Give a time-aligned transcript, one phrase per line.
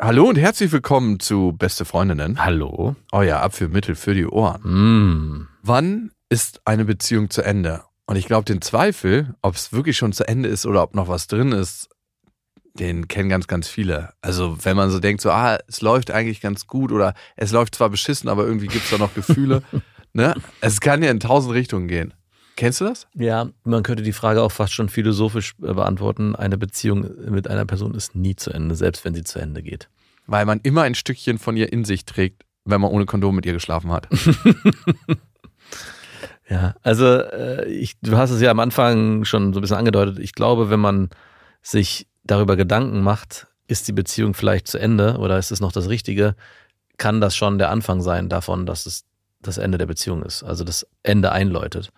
[0.00, 2.44] Hallo und herzlich willkommen zu Beste Freundinnen.
[2.44, 2.94] Hallo.
[3.10, 4.62] Euer Abführmittel für die Ohren.
[4.62, 5.48] Mm.
[5.62, 7.82] Wann ist eine Beziehung zu Ende?
[8.06, 11.08] Und ich glaube, den Zweifel, ob es wirklich schon zu Ende ist oder ob noch
[11.08, 11.88] was drin ist,
[12.74, 14.10] den kennen ganz, ganz viele.
[14.22, 17.74] Also wenn man so denkt, so, ah, es läuft eigentlich ganz gut oder es läuft
[17.74, 19.64] zwar beschissen, aber irgendwie gibt es da noch Gefühle.
[20.12, 20.32] ne?
[20.60, 22.14] Es kann ja in tausend Richtungen gehen.
[22.58, 23.06] Kennst du das?
[23.14, 26.34] Ja, man könnte die Frage auch fast schon philosophisch äh, beantworten.
[26.34, 29.88] Eine Beziehung mit einer Person ist nie zu Ende, selbst wenn sie zu Ende geht.
[30.26, 33.46] Weil man immer ein Stückchen von ihr in sich trägt, wenn man ohne Kondom mit
[33.46, 34.08] ihr geschlafen hat.
[36.50, 40.18] Ja, also äh, ich, du hast es ja am Anfang schon so ein bisschen angedeutet.
[40.18, 41.10] Ich glaube, wenn man
[41.60, 45.90] sich darüber Gedanken macht, ist die Beziehung vielleicht zu Ende oder ist es noch das
[45.90, 46.36] Richtige,
[46.96, 49.04] kann das schon der Anfang sein davon, dass es
[49.40, 51.90] das Ende der Beziehung ist, also das Ende einläutet.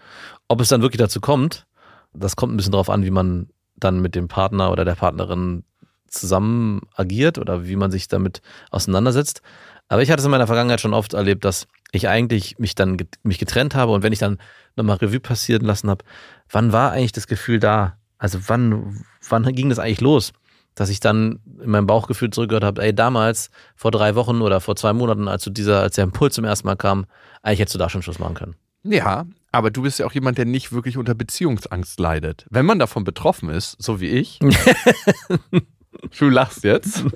[0.51, 1.65] Ob es dann wirklich dazu kommt,
[2.13, 5.63] das kommt ein bisschen darauf an, wie man dann mit dem Partner oder der Partnerin
[6.09, 9.43] zusammen agiert oder wie man sich damit auseinandersetzt.
[9.87, 12.97] Aber ich hatte es in meiner Vergangenheit schon oft erlebt, dass ich eigentlich mich dann
[13.23, 14.39] mich getrennt habe und wenn ich dann
[14.75, 16.05] nochmal Revue passieren lassen habe,
[16.51, 17.97] wann war eigentlich das Gefühl da?
[18.19, 20.33] Also wann, wann ging das eigentlich los?
[20.75, 24.75] Dass ich dann in meinem Bauchgefühl zurückgehört habe, ey, damals, vor drei Wochen oder vor
[24.75, 27.07] zwei Monaten, als du dieser, als der Impuls zum ersten Mal kam,
[27.43, 28.57] eigentlich hättest du da schon Schluss machen können.
[28.83, 32.47] Ja, aber du bist ja auch jemand, der nicht wirklich unter Beziehungsangst leidet.
[32.51, 34.39] Wenn man davon betroffen ist, so wie ich,
[36.19, 37.05] du lachst jetzt.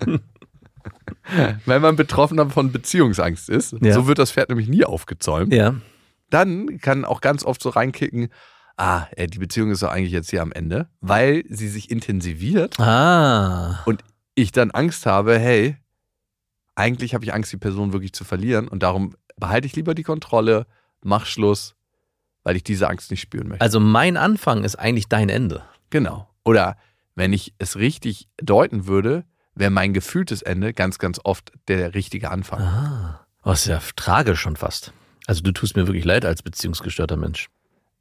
[1.65, 3.95] Wenn man betroffen von Beziehungsangst ist, Ja.
[3.95, 5.75] so wird das Pferd nämlich nie aufgezäumt, Ja.
[6.31, 8.29] dann kann auch ganz oft so reinkicken,
[8.77, 12.79] ah, ey, die Beziehung ist doch eigentlich jetzt hier am Ende, weil sie sich intensiviert
[12.79, 13.83] Ah.
[13.87, 14.03] und
[14.35, 15.77] ich dann Angst habe, hey,
[16.75, 20.03] eigentlich habe ich Angst, die Person wirklich zu verlieren und darum behalte ich lieber die
[20.03, 20.67] Kontrolle,
[21.03, 21.75] mach Schluss,
[22.45, 23.63] weil ich diese Angst nicht spüren möchte.
[23.63, 25.63] Also mein Anfang ist eigentlich dein Ende.
[25.91, 26.29] Genau.
[26.45, 26.77] Oder
[27.17, 29.25] wenn ich es richtig deuten würde,
[29.55, 32.61] wäre mein gefühltes Ende ganz, ganz oft der richtige Anfang.
[32.61, 33.27] Ah.
[33.45, 34.93] Oh, ist ja tragisch schon fast.
[35.27, 37.49] Also du tust mir wirklich leid als beziehungsgestörter Mensch.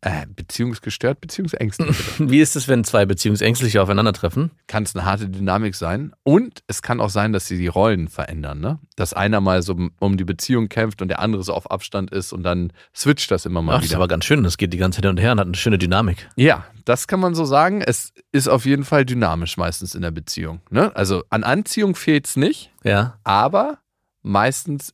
[0.05, 1.95] Äh, beziehungsgestört, beziehungsängstlich.
[2.19, 4.51] Wie ist es, wenn zwei Beziehungsängstliche aufeinandertreffen?
[4.67, 6.11] kann es eine harte Dynamik sein.
[6.23, 8.59] Und es kann auch sein, dass sie die Rollen verändern.
[8.59, 8.79] Ne?
[8.97, 12.33] Dass einer mal so um die Beziehung kämpft und der andere so auf Abstand ist
[12.33, 13.99] und dann switcht das immer mal Ach, das ist wieder.
[13.99, 14.43] aber ganz schön.
[14.43, 16.29] Das geht die ganze Zeit hin und her und hat eine schöne Dynamik.
[16.35, 17.81] Ja, das kann man so sagen.
[17.81, 20.59] Es ist auf jeden Fall dynamisch meistens in der Beziehung.
[20.69, 20.93] Ne?
[20.97, 23.19] Also an Anziehung fehlt es nicht, Ja.
[23.23, 23.77] aber
[24.21, 24.93] meistens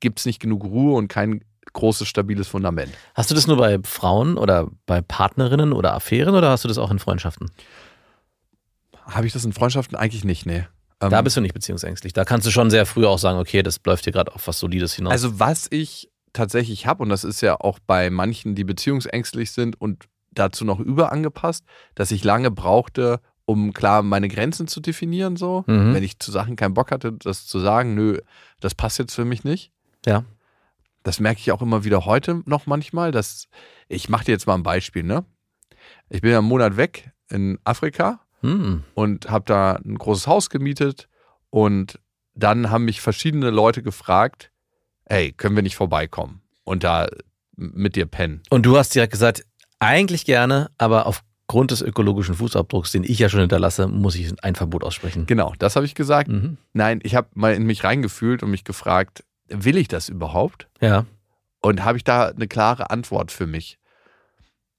[0.00, 2.92] gibt es nicht genug Ruhe und kein großes, stabiles Fundament.
[3.14, 6.78] Hast du das nur bei Frauen oder bei Partnerinnen oder Affären oder hast du das
[6.78, 7.50] auch in Freundschaften?
[9.04, 10.66] Habe ich das in Freundschaften eigentlich nicht, nee.
[11.00, 12.12] Ähm, Da bist du nicht beziehungsängstlich.
[12.12, 14.58] Da kannst du schon sehr früh auch sagen, okay, das läuft hier gerade auf was
[14.58, 15.12] Solides hinaus.
[15.12, 19.80] Also was ich tatsächlich habe, und das ist ja auch bei manchen, die beziehungsängstlich sind
[19.80, 25.64] und dazu noch überangepasst, dass ich lange brauchte, um klar meine Grenzen zu definieren, so.
[25.66, 25.94] Mhm.
[25.94, 28.18] Wenn ich zu Sachen keinen Bock hatte, das zu sagen, nö,
[28.60, 29.72] das passt jetzt für mich nicht.
[30.06, 30.24] ja.
[31.02, 33.48] Das merke ich auch immer wieder heute noch manchmal, dass
[33.88, 35.24] ich mache dir jetzt mal ein Beispiel, ne?
[36.08, 38.84] Ich bin ja einen Monat weg in Afrika Hm.
[38.94, 41.08] und habe da ein großes Haus gemietet
[41.50, 41.98] und
[42.34, 44.50] dann haben mich verschiedene Leute gefragt,
[45.04, 47.06] hey, können wir nicht vorbeikommen und da
[47.56, 48.42] mit dir pennen?
[48.48, 49.44] Und du hast direkt gesagt,
[49.78, 54.54] eigentlich gerne, aber aufgrund des ökologischen Fußabdrucks, den ich ja schon hinterlasse, muss ich ein
[54.54, 55.26] Verbot aussprechen.
[55.26, 56.28] Genau, das habe ich gesagt.
[56.28, 56.56] Mhm.
[56.72, 60.68] Nein, ich habe mal in mich reingefühlt und mich gefragt, will ich das überhaupt?
[60.80, 61.06] Ja.
[61.60, 63.78] Und habe ich da eine klare Antwort für mich?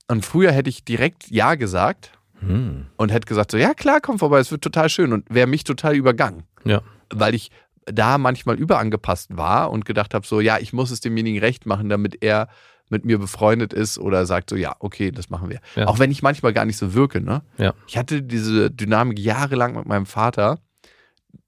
[0.07, 2.87] Und früher hätte ich direkt Ja gesagt Hm.
[2.97, 5.63] und hätte gesagt, so, ja klar, komm vorbei, es wird total schön und wäre mich
[5.63, 6.43] total übergangen.
[6.65, 6.81] Ja.
[7.13, 7.51] Weil ich
[7.85, 11.87] da manchmal überangepasst war und gedacht habe, so, ja, ich muss es demjenigen recht machen,
[11.87, 12.47] damit er
[12.89, 15.59] mit mir befreundet ist oder sagt so, ja, okay, das machen wir.
[15.75, 15.87] Ja.
[15.87, 17.43] Auch wenn ich manchmal gar nicht so wirke, ne?
[17.57, 17.73] Ja.
[17.87, 20.57] Ich hatte diese Dynamik jahrelang mit meinem Vater,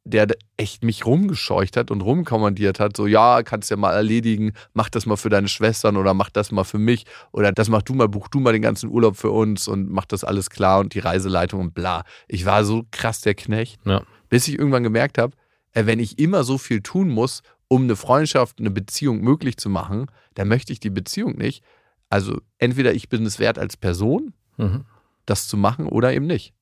[0.05, 0.27] der
[0.57, 5.05] echt mich rumgescheucht hat und rumkommandiert hat, so, ja, kannst ja mal erledigen, mach das
[5.05, 8.09] mal für deine Schwestern oder mach das mal für mich oder das mach du mal,
[8.09, 10.99] buch du mal den ganzen Urlaub für uns und mach das alles klar und die
[10.99, 12.03] Reiseleitung und bla.
[12.27, 14.03] Ich war so krass der Knecht, Ja.
[14.27, 15.35] bis ich irgendwann gemerkt habe,
[15.71, 19.69] äh, wenn ich immer so viel tun muss, um eine Freundschaft, eine Beziehung möglich zu
[19.69, 21.63] machen, dann möchte ich die Beziehung nicht.
[22.09, 24.83] Also entweder ich bin es wert als Person, Mhm.
[25.25, 26.53] das zu machen oder eben nicht.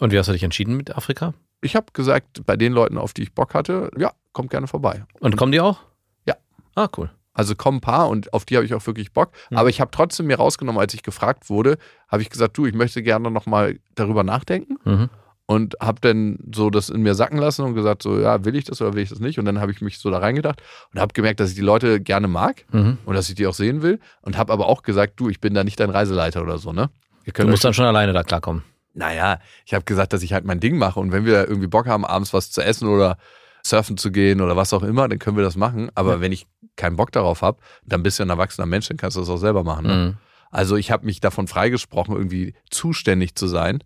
[0.00, 1.34] Und wie hast du dich entschieden mit Afrika?
[1.60, 5.04] Ich habe gesagt, bei den Leuten, auf die ich Bock hatte, ja, kommt gerne vorbei.
[5.20, 5.78] Und kommen die auch?
[6.26, 6.36] Ja.
[6.74, 7.10] Ah, cool.
[7.32, 9.30] Also kommen ein paar und auf die habe ich auch wirklich Bock.
[9.50, 9.56] Mhm.
[9.58, 11.78] Aber ich habe trotzdem mir rausgenommen, als ich gefragt wurde,
[12.08, 15.08] habe ich gesagt, du, ich möchte gerne nochmal darüber nachdenken Mhm.
[15.46, 18.64] und habe dann so das in mir sacken lassen und gesagt, so, ja, will ich
[18.64, 19.38] das oder will ich das nicht?
[19.38, 22.00] Und dann habe ich mich so da reingedacht und habe gemerkt, dass ich die Leute
[22.00, 22.98] gerne mag Mhm.
[23.04, 25.54] und dass ich die auch sehen will und habe aber auch gesagt, du, ich bin
[25.54, 26.90] da nicht dein Reiseleiter oder so, ne?
[27.32, 28.64] Du musst dann schon alleine da klarkommen.
[28.94, 31.86] Naja, ich habe gesagt, dass ich halt mein Ding mache und wenn wir irgendwie Bock
[31.86, 33.18] haben, abends was zu essen oder
[33.62, 35.90] surfen zu gehen oder was auch immer, dann können wir das machen.
[35.94, 36.20] Aber Ja.
[36.20, 36.46] wenn ich
[36.76, 39.36] keinen Bock darauf habe, dann bist du ein erwachsener Mensch, dann kannst du das auch
[39.36, 39.86] selber machen.
[39.86, 39.94] Ne?
[39.94, 40.16] Mhm.
[40.50, 43.84] Also ich habe mich davon freigesprochen, irgendwie zuständig zu sein,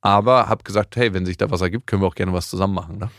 [0.00, 2.74] aber habe gesagt, hey, wenn sich da was ergibt, können wir auch gerne was zusammen
[2.74, 2.98] machen.
[2.98, 3.10] Ne?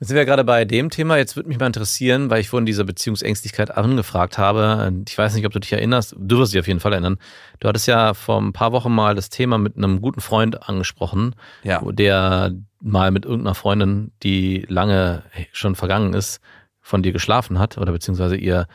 [0.00, 1.16] Jetzt sind wir gerade bei dem Thema.
[1.16, 4.92] Jetzt würde mich mal interessieren, weil ich vorhin diese Beziehungsängstlichkeit angefragt habe.
[5.08, 6.14] Ich weiß nicht, ob du dich erinnerst.
[6.18, 7.16] Du wirst dich auf jeden Fall erinnern.
[7.60, 11.34] Du hattest ja vor ein paar Wochen mal das Thema mit einem guten Freund angesprochen,
[11.62, 11.80] Ja.
[11.84, 16.40] der mal mit irgendeiner Freundin, die lange schon vergangen ist,
[16.80, 18.66] von dir geschlafen hat oder beziehungsweise ihr.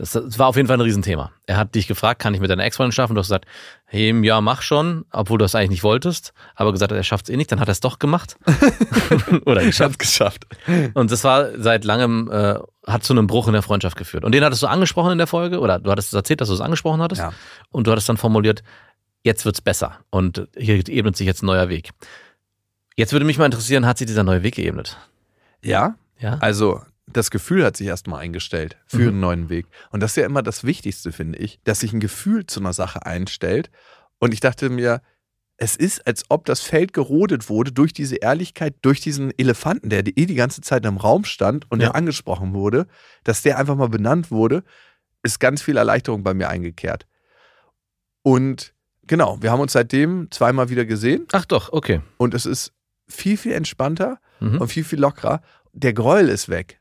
[0.00, 1.30] Das, das war auf jeden Fall ein Riesenthema.
[1.44, 3.14] Er hat dich gefragt, kann ich mit deiner Ex-Freundin schlafen?
[3.14, 3.44] Du hast gesagt,
[3.84, 7.26] hey, ja, mach schon, obwohl du das eigentlich nicht wolltest, aber gesagt hat, er schafft
[7.28, 8.38] es eh nicht, dann hat er es doch gemacht.
[9.44, 9.98] oder geschafft.
[9.98, 10.46] geschafft.
[10.94, 12.54] Und das war seit langem, äh,
[12.86, 14.24] hat zu einem Bruch in der Freundschaft geführt.
[14.24, 16.62] Und den hattest du angesprochen in der Folge, oder du hattest erzählt, dass du es
[16.62, 17.20] angesprochen hattest.
[17.20, 17.34] Ja.
[17.70, 18.62] Und du hattest dann formuliert,
[19.22, 19.98] jetzt wird's besser.
[20.08, 21.90] Und hier ebnet sich jetzt ein neuer Weg.
[22.96, 24.96] Jetzt würde mich mal interessieren, hat sich dieser neue Weg geebnet?
[25.62, 26.38] Ja, Ja?
[26.40, 26.80] also
[27.12, 29.08] das Gefühl hat sich erstmal eingestellt für Mhm.
[29.08, 29.66] einen neuen Weg.
[29.90, 32.72] Und das ist ja immer das Wichtigste, finde ich, dass sich ein Gefühl zu einer
[32.72, 33.70] Sache einstellt.
[34.18, 35.00] Und ich dachte mir,
[35.56, 40.06] es ist, als ob das Feld gerodet wurde durch diese Ehrlichkeit, durch diesen Elefanten, der
[40.06, 41.88] eh die ganze Zeit im Raum stand und Ja.
[41.88, 42.86] der angesprochen wurde,
[43.24, 44.62] dass der einfach mal benannt wurde,
[45.22, 47.06] ist ganz viel Erleichterung bei mir eingekehrt.
[48.22, 48.74] Und
[49.06, 52.00] genau, wir haben uns seitdem zweimal wieder gesehen Ach doch, okay.
[52.16, 52.72] und es ist
[53.08, 54.58] viel, viel entspannter Mhm.
[54.62, 55.42] und viel, viel lockerer.
[55.72, 56.79] Der Gräuel ist weg.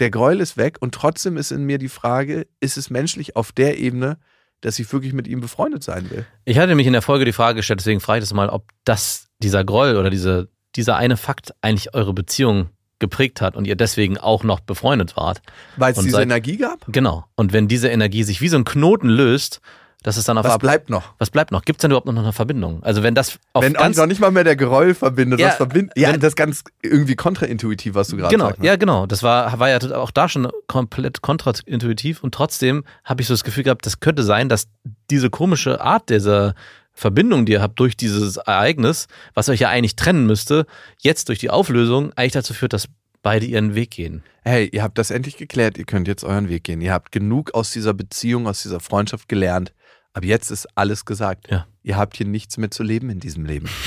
[0.00, 3.52] Der Gräuel ist weg und trotzdem ist in mir die Frage, ist es menschlich auf
[3.52, 4.18] der Ebene,
[4.60, 6.24] dass ich wirklich mit ihm befreundet sein will?
[6.44, 8.68] Ich hatte mich in der Folge die Frage gestellt, deswegen frage ich das mal, ob
[8.84, 13.74] das, dieser Groll oder diese, dieser eine Fakt eigentlich eure Beziehung geprägt hat und ihr
[13.76, 15.42] deswegen auch noch befreundet wart.
[15.76, 16.84] Weil es diese seit- Energie gab?
[16.88, 17.24] Genau.
[17.34, 19.60] Und wenn diese Energie sich wie so ein Knoten löst,
[20.02, 21.14] dass es dann auf Was bleibt noch?
[21.18, 21.62] was bleibt noch?
[21.64, 22.82] Gibt es denn überhaupt noch eine Verbindung?
[22.82, 25.48] Also wenn das auf Wenn ganz auch noch nicht mal mehr der Gräuel verbindet, Ja,
[25.48, 25.92] was verbindet.
[25.96, 28.60] Ja, wenn- das ist ganz irgendwie kontraintuitiv, was du gerade genau, sagst.
[28.60, 28.66] ne?
[28.66, 29.06] ja genau.
[29.06, 33.44] Das war war ja auch da schon komplett kontraintuitiv und trotzdem habe ich so das
[33.44, 34.68] Gefühl gehabt, das könnte sein, dass
[35.10, 36.54] diese komische Art dieser
[36.94, 40.66] Verbindung, die ihr habt durch dieses Ereignis, was euch ja eigentlich trennen müsste,
[40.98, 42.86] jetzt durch die Auflösung eigentlich dazu führt, dass
[43.22, 44.22] beide ihren Weg gehen.
[44.42, 46.80] Hey, ihr habt das endlich geklärt, ihr könnt jetzt euren Weg gehen.
[46.80, 49.72] Ihr habt genug aus dieser Beziehung, aus dieser Freundschaft gelernt.
[50.12, 51.50] Ab jetzt ist alles gesagt.
[51.50, 51.66] Ja.
[51.82, 53.68] Ihr habt hier nichts mehr zu leben in diesem Leben.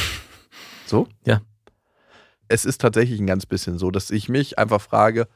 [0.88, 1.08] So?
[1.26, 1.42] Ja.
[2.48, 5.28] Es ist tatsächlich ein ganz bisschen so, dass ich mich einfach frage,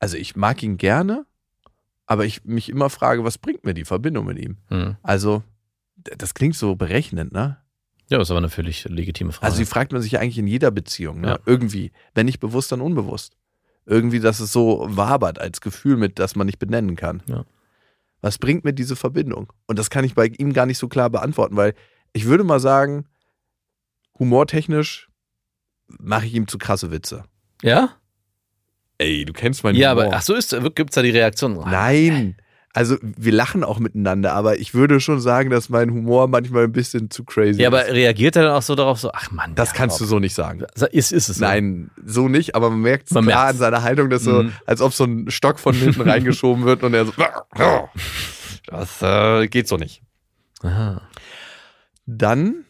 [0.00, 1.26] also ich mag ihn gerne,
[2.06, 4.56] aber ich mich immer frage, was bringt mir die Verbindung mit ihm?
[4.66, 4.96] Hm.
[5.02, 5.44] Also,
[5.94, 7.58] das klingt so berechnend, ne?
[8.10, 9.46] Ja, das ist aber eine völlig legitime Frage.
[9.46, 11.28] Also die fragt man sich ja eigentlich in jeder Beziehung, ne?
[11.28, 11.38] Ja.
[11.46, 11.92] Irgendwie.
[12.14, 13.36] Wenn nicht bewusst, dann unbewusst.
[13.86, 17.22] Irgendwie, dass es so wabert als Gefühl mit, das man nicht benennen kann.
[17.26, 17.44] Ja.
[18.22, 19.52] Was bringt mir diese Verbindung?
[19.66, 21.74] Und das kann ich bei ihm gar nicht so klar beantworten, weil
[22.14, 23.06] ich würde mal sagen,
[24.18, 25.08] humortechnisch
[25.86, 27.24] mache ich ihm zu krasse Witze.
[27.62, 27.96] ja?
[28.98, 30.04] Ey, du kennst meinen Ja, Humor.
[30.04, 31.54] aber ach so ist gibt's da die Reaktion.
[31.54, 32.36] Nein.
[32.74, 36.72] Also wir lachen auch miteinander, aber ich würde schon sagen, dass mein Humor manchmal ein
[36.72, 37.92] bisschen zu crazy Ja, aber ist.
[37.92, 40.64] reagiert er dann auch so darauf so, ach Mann, Das kannst du so nicht sagen.
[40.90, 41.44] Ist, ist es so?
[41.44, 43.52] Nein, so nicht, aber man merkt es Man klar merkt's.
[43.54, 44.52] an seiner Haltung, dass so, Mhm.
[44.64, 47.12] als ob so ein Stock von hinten reingeschoben wird und er so,
[48.66, 50.02] das äh, geht so nicht.
[50.62, 51.02] Aha.
[52.06, 52.64] Dann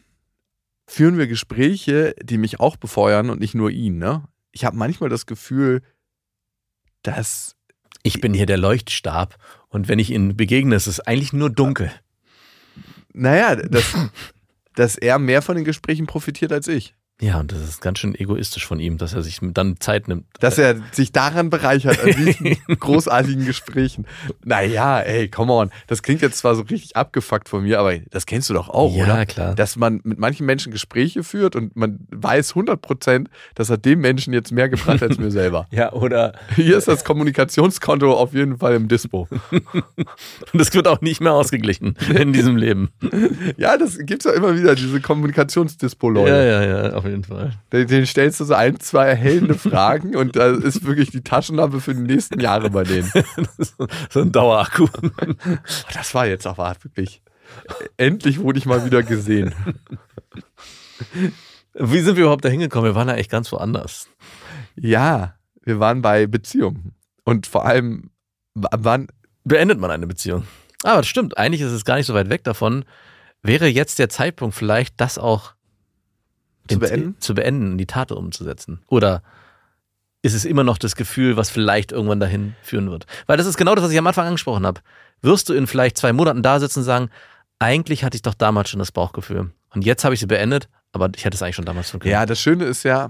[0.85, 3.99] führen wir Gespräche, die mich auch befeuern und nicht nur ihn.
[3.99, 4.23] Ne?
[4.51, 5.81] Ich habe manchmal das Gefühl,
[7.03, 7.55] dass,
[8.03, 9.35] Ich bin hier der Leuchtstab
[9.73, 11.91] und wenn ich Ihnen begegne, ist es eigentlich nur dunkel.
[13.11, 13.95] naja, dass,
[14.75, 16.95] dass er mehr von den Gesprächen profitiert als ich.
[17.21, 20.25] Ja, und das ist ganz schön egoistisch von ihm, dass er sich dann Zeit nimmt.
[20.41, 24.05] Dass er sich daran bereichert, an diesen großartigen Gesprächen.
[24.43, 25.71] Naja, ey, come on.
[25.87, 28.93] Das klingt jetzt zwar so richtig abgefuckt von mir, aber das kennst du doch auch,
[28.93, 29.25] ja, oder?
[29.25, 29.55] klar.
[29.55, 34.01] Dass man mit manchen Menschen Gespräche führt und man weiß 100 Prozent, das hat dem
[34.01, 35.67] Menschen jetzt mehr gebracht als mir selber.
[35.71, 39.29] ja, oder Hier ist das Kommunikationskonto auf jeden Fall im Dispo.
[39.51, 42.89] und es wird auch nicht mehr ausgeglichen in diesem Leben.
[43.55, 46.29] Ja, das gibt's ja immer wieder, diese Kommunikationsdispo-Leute.
[46.29, 47.12] Ja, ja, ja, auf jeden Fall.
[47.71, 51.79] Den, den stellst du so ein, zwei erhellende Fragen und da ist wirklich die Taschenlampe
[51.79, 53.11] für die nächsten Jahre bei denen.
[54.09, 54.87] so ein Dauerakku.
[55.93, 57.21] Das war jetzt aber wirklich.
[57.97, 59.53] Endlich wurde ich mal wieder gesehen.
[61.73, 62.91] Wie sind wir überhaupt da hingekommen?
[62.91, 64.09] Wir waren ja echt ganz woanders.
[64.75, 66.95] Ja, wir waren bei Beziehungen.
[67.23, 68.09] Und vor allem
[68.55, 69.07] wann?
[69.43, 70.47] beendet man eine Beziehung.
[70.83, 72.85] Aber das stimmt, eigentlich ist es gar nicht so weit weg davon.
[73.41, 75.52] Wäre jetzt der Zeitpunkt vielleicht, das auch
[76.67, 77.15] Zu beenden?
[77.19, 78.81] zu beenden, die Tat umzusetzen?
[78.87, 79.21] Oder
[80.21, 83.05] ist es immer noch das Gefühl, was vielleicht irgendwann dahin führen wird?
[83.27, 84.81] Weil das ist genau das, was ich am Anfang angesprochen habe.
[85.21, 87.09] Wirst du in vielleicht zwei Monaten da sitzen und sagen,
[87.59, 89.51] eigentlich hatte ich doch damals schon das Bauchgefühl.
[89.71, 92.11] Und jetzt habe ich sie beendet, aber ich hätte es eigentlich schon damals tun können.
[92.11, 93.09] Ja, das Schöne ist ja,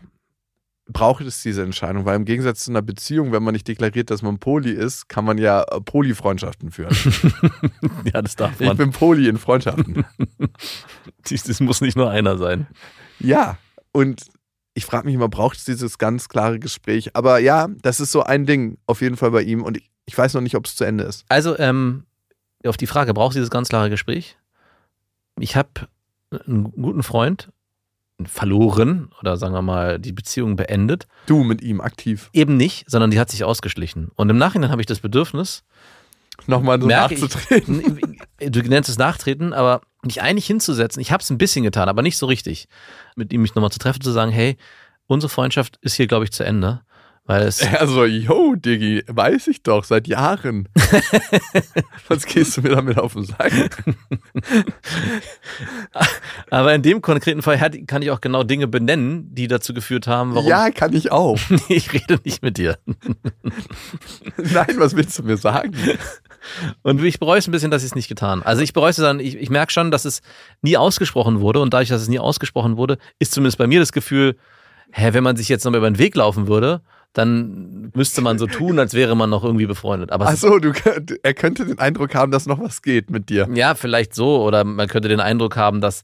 [0.87, 4.21] braucht es diese Entscheidung, weil im Gegensatz zu einer Beziehung, wenn man nicht deklariert, dass
[4.21, 6.95] man Poli ist, kann man ja äh, Poli-Freundschaften führen.
[8.13, 8.77] ja das darf Ich man.
[8.77, 10.05] bin Poli in Freundschaften.
[11.29, 12.67] Das muss nicht nur einer sein.
[13.19, 13.57] Ja,
[13.91, 14.25] und
[14.73, 17.15] ich frage mich immer, braucht es dieses ganz klare Gespräch?
[17.15, 20.17] Aber ja, das ist so ein Ding auf jeden Fall bei ihm und ich, ich
[20.17, 21.25] weiß noch nicht, ob es zu Ende ist.
[21.29, 22.05] Also, ähm,
[22.65, 24.37] auf die Frage, brauchst du dieses ganz klare Gespräch?
[25.39, 25.69] Ich habe
[26.47, 27.49] einen guten Freund
[28.25, 31.07] verloren oder sagen wir mal die Beziehung beendet.
[31.25, 32.29] Du mit ihm aktiv.
[32.33, 34.11] Eben nicht, sondern die hat sich ausgeschlichen.
[34.15, 35.63] Und im Nachhinein habe ich das Bedürfnis,
[36.47, 38.09] Nochmal so Merke ich- nachzutreten.
[38.39, 41.01] du nennst es Nachtreten, aber mich eigentlich hinzusetzen.
[41.01, 42.67] Ich habe es ein bisschen getan, aber nicht so richtig.
[43.15, 44.57] Mit ihm mich nochmal zu treffen, zu sagen, hey,
[45.07, 46.81] unsere Freundschaft ist hier, glaube ich, zu Ende.
[47.25, 50.67] Weil es, Er so, yo, Diggi, weiß ich doch, seit Jahren.
[52.09, 53.53] Was gehst du mir damit auf den Sack?
[56.49, 60.35] aber in dem konkreten Fall kann ich auch genau Dinge benennen, die dazu geführt haben,
[60.35, 61.39] warum Ja, kann ich auch.
[61.69, 62.77] ich rede nicht mit dir.
[64.37, 65.73] Nein, was willst du mir sagen?
[66.81, 68.43] Und ich bereue es ein bisschen, dass ich es nicht getan.
[68.43, 70.21] Also ich bereue es dann, ich, ich merke schon, dass es
[70.61, 73.93] nie ausgesprochen wurde und dadurch, dass es nie ausgesprochen wurde, ist zumindest bei mir das
[73.93, 74.35] Gefühl,
[74.91, 76.81] hä, wenn man sich jetzt noch mal über den Weg laufen würde,
[77.13, 80.11] dann müsste man so tun, als wäre man noch irgendwie befreundet.
[80.11, 80.71] Aber es Achso, du,
[81.21, 83.47] er könnte den Eindruck haben, dass noch was geht mit dir.
[83.53, 84.43] Ja, vielleicht so.
[84.43, 86.03] Oder man könnte den Eindruck haben, dass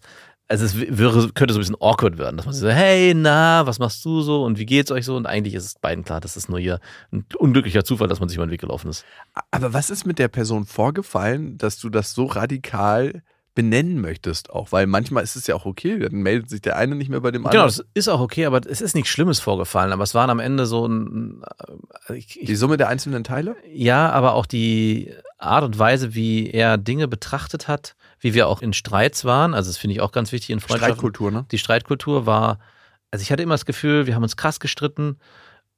[0.50, 3.78] also es wäre, könnte so ein bisschen awkward werden, dass man so, hey, na, was
[3.78, 5.16] machst du so und wie geht's euch so?
[5.16, 6.80] Und eigentlich ist es beiden klar, das ist nur hier
[7.12, 9.06] ein unglücklicher Zufall, dass man sich über den Weg gelaufen ist.
[9.52, 13.22] Aber was ist mit der Person vorgefallen, dass du das so radikal
[13.60, 14.72] benennen möchtest auch?
[14.72, 17.32] Weil manchmal ist es ja auch okay, dann meldet sich der eine nicht mehr bei
[17.32, 17.68] dem Genau, anderen.
[17.68, 19.92] das ist auch okay, aber es ist nichts Schlimmes vorgefallen.
[19.92, 21.42] Aber es waren am Ende so ein,
[22.08, 23.58] äh, ich, Die ich, Summe der einzelnen Teile?
[23.74, 28.62] ja, aber auch die Art und Weise, wie er Dinge betrachtet hat, wie wir auch
[28.62, 29.54] in Streits waren.
[29.54, 30.94] Also das finde ich auch ganz wichtig in Freundschaften.
[30.96, 31.46] Streitkultur, ne?
[31.52, 32.60] die Streitkultur war,
[33.12, 35.18] also ich hatte immer das Gefühl, wir haben uns krass gestritten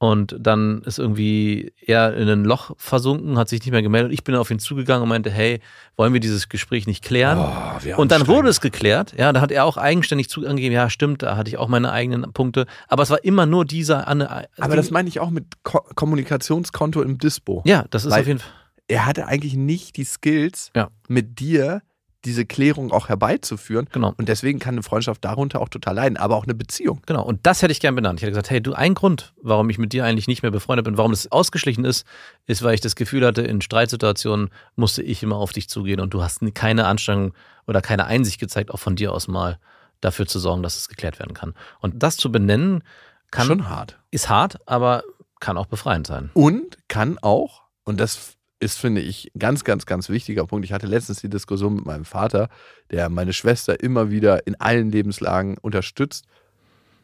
[0.01, 4.11] und dann ist irgendwie er in ein Loch versunken, hat sich nicht mehr gemeldet.
[4.11, 5.59] Ich bin auf ihn zugegangen und meinte, hey,
[5.95, 7.37] wollen wir dieses Gespräch nicht klären?
[7.37, 9.13] Oh, und dann wurde es geklärt.
[9.15, 12.33] Ja, da hat er auch eigenständig zugegeben, ja, stimmt, da hatte ich auch meine eigenen
[12.33, 12.65] Punkte.
[12.87, 14.07] Aber es war immer nur dieser.
[14.07, 17.61] Anne, Aber das meine ich auch mit Ko Kommunikationskonto im Dispo.
[17.67, 18.51] ja, das ist Weil- auf jeden Fall.
[18.87, 20.89] Er hatte eigentlich nicht die Skills, Ja.
[21.07, 21.83] mit dir
[22.25, 23.87] diese Klärung auch herbeizuführen.
[23.91, 24.13] Genau.
[24.17, 27.01] Und deswegen kann eine Freundschaft darunter auch total leiden, aber auch eine Beziehung.
[27.05, 28.19] Genau, und das hätte ich gern benannt.
[28.19, 30.85] Ich hätte gesagt, hey, du, ein Grund, warum ich mit dir eigentlich nicht mehr befreundet
[30.85, 32.05] bin, warum es ausgeschlichen ist,
[32.45, 36.13] ist, weil ich das Gefühl hatte, in Streitsituationen musste ich immer auf dich zugehen und
[36.13, 37.33] du hast keine Anstrengung
[37.65, 39.57] oder keine Einsicht gezeigt, auch von dir aus mal
[39.99, 41.53] dafür zu sorgen, dass es geklärt werden kann.
[41.79, 42.83] Und das zu benennen,
[43.31, 43.97] kann, Schon hart.
[44.11, 45.03] ist hart, aber
[45.39, 46.29] kann auch befreiend sein.
[46.33, 50.65] Und kann auch, und das ist, finde ich, ein ganz, ganz, ganz wichtiger Punkt.
[50.65, 52.49] Ich hatte letztens die Diskussion mit meinem Vater,
[52.91, 56.25] der meine Schwester immer wieder in allen Lebenslagen unterstützt.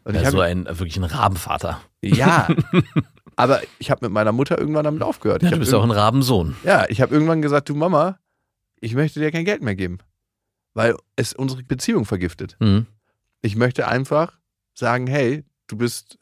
[0.03, 1.81] Und Ja, so ein wirklich ein Rabenvater.
[2.01, 2.47] ja,
[3.35, 5.43] aber ich habe mit meiner Mutter irgendwann damit aufgehört.
[5.43, 6.55] Ja, du bist auch ein Rabensohn.
[6.63, 8.19] Ja, ich habe irgendwann gesagt, du Mama,
[8.79, 9.97] ich möchte dir kein Geld mehr geben,
[10.73, 12.55] weil es unsere Beziehung vergiftet.
[12.59, 12.85] Mhm.
[13.41, 14.37] Ich möchte einfach
[14.73, 16.17] sagen, hey, du bist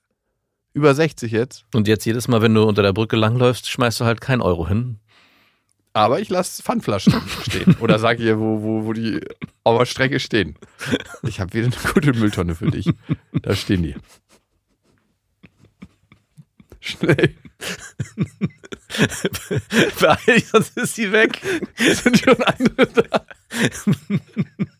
[0.74, 4.06] über 60 jetzt, Und jetzt jedes Mal, wenn du unter der Brücke langläufst, schmeißt du
[4.06, 5.00] halt kein Euro hin.
[5.96, 9.22] Aber ich lasse Pfandflaschen stehen oder sage ihr, wo, wo, wo die
[9.64, 10.56] auf der Strecke stehen.
[11.24, 12.90] Ich habe wieder eine gute Mülltonne für dich.
[13.32, 13.96] Da stehen die.
[16.82, 17.34] Schnell.
[20.00, 21.42] Beeil dich, sonst ist sie weg.
[21.78, 23.26] sind schon andere da.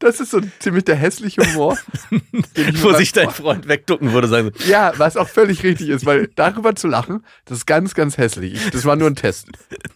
[0.00, 1.78] Das ist so ziemlich der hässliche Humor.
[2.80, 6.28] Wo sich dein Freund wegducken würde, sagen sie, Ja, was auch völlig richtig ist, weil
[6.36, 8.54] darüber zu lachen, das ist ganz, ganz hässlich.
[8.54, 9.48] Ich, das war nur ein Test.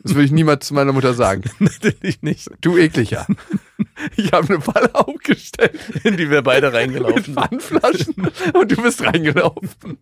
[0.02, 1.42] Das würde ich niemals zu meiner Mutter sagen.
[1.58, 2.50] natürlich nicht.
[2.60, 3.26] Du ekliger.
[4.16, 7.34] Ich habe eine Falle aufgestellt In die wir beide reingelaufen sind.
[7.34, 9.98] Pfandflaschen und du bist reingelaufen.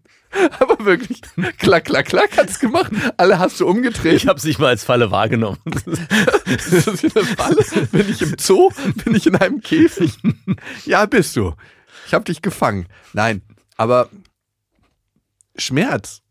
[0.59, 1.21] Aber wirklich,
[1.59, 2.91] klack, klack, klack hat's gemacht.
[3.19, 4.15] Alle hast du umgedreht.
[4.15, 5.59] Ich habe es nicht mal als Falle wahrgenommen.
[6.47, 7.65] Ist das eine Falle?
[7.93, 8.71] Bin ich im Zoo?
[9.05, 9.92] Bin ich in einem Käfig?
[10.85, 11.55] Ja, bist du.
[12.07, 12.87] Ich habe dich gefangen.
[13.13, 13.43] Nein,
[13.77, 14.09] aber
[15.57, 16.23] Schmerz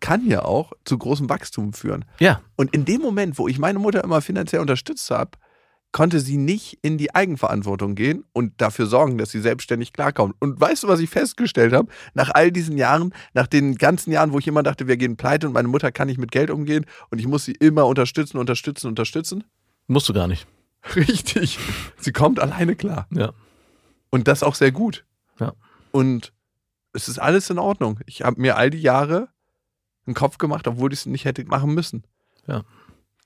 [0.00, 2.04] kann ja auch zu großem Wachstum führen.
[2.18, 5.38] Ja, Und in dem Moment, wo ich meine Mutter immer finanziell unterstützt habe,
[5.92, 10.34] konnte sie nicht in die Eigenverantwortung gehen und dafür sorgen, dass sie selbstständig klarkommt.
[10.40, 11.88] Und weißt du, was ich festgestellt habe?
[12.14, 15.46] Nach all diesen Jahren, nach den ganzen Jahren, wo ich immer dachte, wir gehen pleite
[15.46, 18.88] und meine Mutter kann nicht mit Geld umgehen und ich muss sie immer unterstützen, unterstützen,
[18.88, 19.44] unterstützen.
[19.86, 20.46] Musst du gar nicht.
[20.96, 21.58] Richtig.
[21.98, 23.06] Sie kommt alleine klar.
[23.10, 23.32] Ja.
[24.10, 25.04] Und das auch sehr gut.
[25.38, 25.52] Ja.
[25.90, 26.32] Und
[26.92, 28.00] es ist alles in Ordnung.
[28.06, 29.28] Ich habe mir all die Jahre
[30.06, 32.04] einen Kopf gemacht, obwohl ich es nicht hätte machen müssen.
[32.46, 32.64] Ja.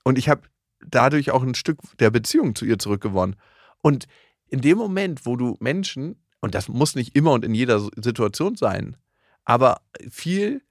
[0.03, 0.43] Und ich habe
[0.85, 3.35] dadurch auch ein Stück der Beziehung zu ihr zurückgewonnen.
[3.81, 4.07] Und
[4.49, 8.55] in dem Moment, wo du Menschen, und das muss nicht immer und in jeder Situation
[8.55, 8.95] sein,
[9.43, 10.61] aber viel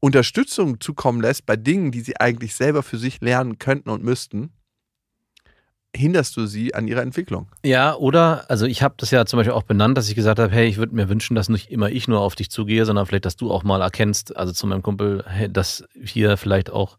[0.00, 4.52] Unterstützung zukommen lässt bei Dingen, die sie eigentlich selber für sich lernen könnten und müssten,
[5.94, 7.48] hinderst du sie an ihrer Entwicklung.
[7.64, 10.52] Ja, oder, also ich habe das ja zum Beispiel auch benannt, dass ich gesagt habe,
[10.52, 13.24] hey, ich würde mir wünschen, dass nicht immer ich nur auf dich zugehe, sondern vielleicht,
[13.24, 16.98] dass du auch mal erkennst, also zu meinem Kumpel, hey, dass hier vielleicht auch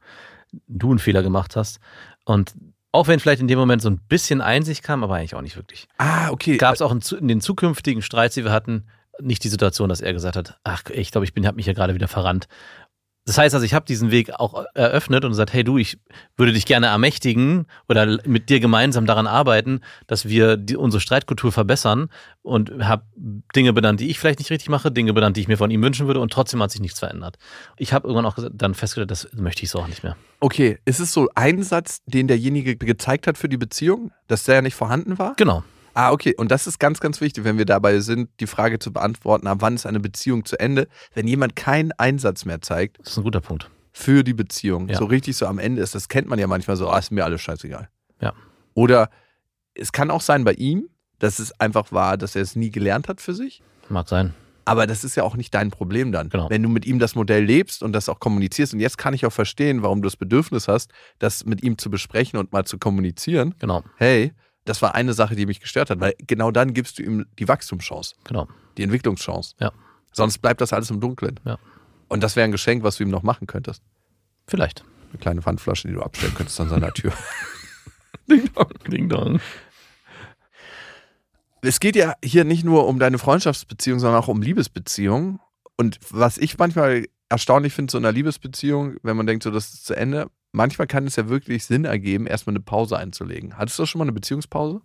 [0.68, 1.80] du einen Fehler gemacht hast.
[2.24, 2.54] Und
[2.92, 5.58] auch wenn vielleicht in dem Moment so ein bisschen Einsicht kam, aber eigentlich auch nicht
[5.58, 5.88] wirklich.
[5.98, 6.58] Ah, okay.
[6.58, 8.86] Gab es auch in, den zukünftigen Streits, die wir hatten,
[9.20, 11.74] nicht die Situation, dass er gesagt hat, ach, ich glaube, ich bin, habe mich hier
[11.74, 12.48] gerade wieder verrannt.
[13.26, 15.98] Das heißt also, ich habe diesen Weg auch eröffnet und gesagt, hey du, ich
[16.38, 21.52] würde dich gerne ermächtigen oder mit dir gemeinsam daran arbeiten, dass wir die, unsere Streitkultur
[21.52, 22.10] verbessern
[22.44, 23.04] und habe
[23.56, 25.82] Dinge benannt, die ich vielleicht nicht richtig mache, Dinge benannt, die ich mir von ihm
[25.82, 27.38] wünschen würde und trotzdem hat sich nichts verändert.
[27.78, 30.16] Ich habe irgendwann auch dann festgestellt, das möchte ich so auch nicht mehr.
[30.40, 34.62] Okay, ist es so ein Satz, den derjenige gezeigt hat für die Beziehung, dass der
[34.62, 35.34] nicht vorhanden war?
[35.38, 35.64] Genau.
[35.96, 36.36] Ah, okay.
[36.38, 39.58] Und das ist ganz, ganz wichtig, wenn wir dabei sind, die Frage zu beantworten, ab
[39.62, 40.88] wann ist eine Beziehung zu Ende?
[41.14, 43.70] Wenn jemand keinen Einsatz mehr zeigt Das ist ein guter Punkt.
[43.92, 44.98] für die Beziehung, Ja.
[44.98, 47.24] so richtig so am Ende ist, das kennt man ja manchmal so, ah, ist mir
[47.26, 47.88] alles scheißegal.
[48.22, 48.34] Ja.
[48.74, 49.10] Oder
[49.74, 53.08] es kann auch sein bei ihm, dass es einfach war, dass er es nie gelernt
[53.08, 53.64] hat für sich.
[53.90, 54.34] Mag sein.
[54.68, 56.30] Aber das ist ja auch nicht dein Problem dann.
[56.30, 56.50] Genau.
[56.50, 59.26] Wenn du mit ihm das Modell lebst und das auch kommunizierst, und jetzt kann ich
[59.26, 62.78] auch verstehen, warum du das Bedürfnis hast, das mit ihm zu besprechen und mal zu
[62.80, 63.54] kommunizieren.
[63.60, 64.34] Genau, Hey,
[64.66, 67.48] das war eine Sache, die mich gestört hat, weil genau dann gibst du ihm die
[67.48, 68.48] Wachstumschance, genau.
[68.78, 69.56] die Entwicklungschance.
[69.60, 69.72] Ja.
[70.12, 71.40] Sonst bleibt das alles im Dunkeln.
[71.46, 71.58] Ja.
[72.08, 73.84] Und das wäre ein Geschenk, was du ihm noch machen könntest.
[74.48, 74.84] Vielleicht.
[75.10, 77.14] Eine kleine Pfandflasche, die du abstellen könntest an seiner Tür.
[78.92, 79.40] Ding dong.
[81.62, 85.40] es geht ja hier nicht nur um deine Freundschaftsbeziehung, sondern auch um Liebesbeziehungen.
[85.78, 89.74] Und was ich manchmal erstaunlich finde, so in einer Liebesbeziehung, wenn man denkt, so das
[89.74, 93.58] ist zu Ende, manchmal kann es ja wirklich Sinn ergeben, erstmal eine Pause einzulegen.
[93.58, 94.82] Hattest du schon mal eine Beziehungspause?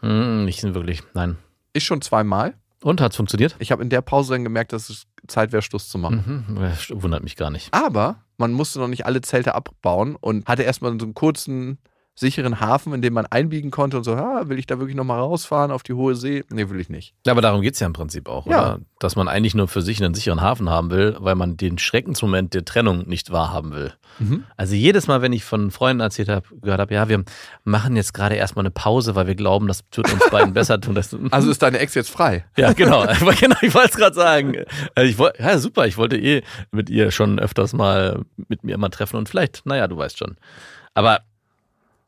[0.00, 1.38] Hm, nicht wirklich, nein.
[1.72, 2.54] Ich schon zweimal.
[2.82, 3.56] Und hat's funktioniert?
[3.60, 6.44] Ich habe in der Pause dann gemerkt, dass es Zeit wäre, Schluss zu machen.
[6.48, 6.56] Mhm.
[6.56, 7.72] Das Wundert mich gar nicht.
[7.72, 11.78] Aber man musste noch nicht alle Zelte abbauen und hatte erstmal so einen kurzen,
[12.16, 15.18] sicheren Hafen, in dem man einbiegen konnte und so, ah, will ich da wirklich nochmal
[15.18, 16.44] rausfahren auf die hohe See?
[16.50, 17.12] Nee, will ich nicht.
[17.26, 18.60] Ja, aber darum geht's ja im Prinzip auch, Ja.
[18.74, 18.80] oder?
[19.00, 22.54] Dass man eigentlich nur für sich einen sicheren Hafen haben will, weil man den Schreckensmoment
[22.54, 23.92] der Trennung nicht wahrhaben will.
[24.20, 24.44] Mhm.
[24.56, 27.24] Also jedes Mal, wenn ich von Freunden erzählt habe, gehört habe, ja, wir
[27.64, 30.96] machen jetzt gerade erstmal eine Pause, weil wir glauben, das wird uns beiden besser tun.
[31.32, 32.44] Also ist deine Ex jetzt frei?
[32.56, 33.04] ja, genau.
[33.40, 34.54] Genau, ich wollte es gerade sagen.
[34.94, 38.78] Also ich wollte, ja, super, ich wollte eh mit ihr schon öfters mal mit mir
[38.78, 40.36] mal treffen und vielleicht, naja, du weißt schon.
[40.94, 41.20] Aber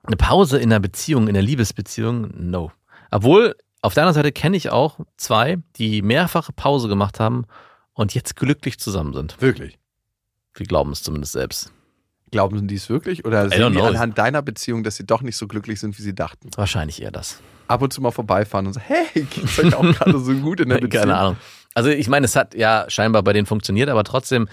[0.07, 2.73] eine Pause in einer Beziehung, in einer Liebesbeziehung, no.
[3.11, 7.45] Obwohl, auf der anderen Seite kenne ich auch zwei, die mehrfache Pause gemacht haben
[7.92, 9.40] und jetzt glücklich zusammen sind.
[9.40, 9.79] Wirklich.
[10.55, 11.73] Wir glauben es zumindest selbst.
[12.31, 13.25] Glauben die es wirklich?
[13.25, 16.14] Oder sehen die anhand deiner Beziehung, dass sie doch nicht so glücklich sind, wie sie
[16.14, 16.51] dachten?
[16.57, 17.40] Wahrscheinlich eher das.
[17.69, 20.69] Ab und zu mal vorbeifahren und so, hey, geht's euch auch gerade so gut in
[20.69, 21.05] der Beziehung?
[21.05, 21.37] Keine Ahnung.
[21.75, 24.49] Also ich meine, es hat ja scheinbar bei denen funktioniert, aber trotzdem,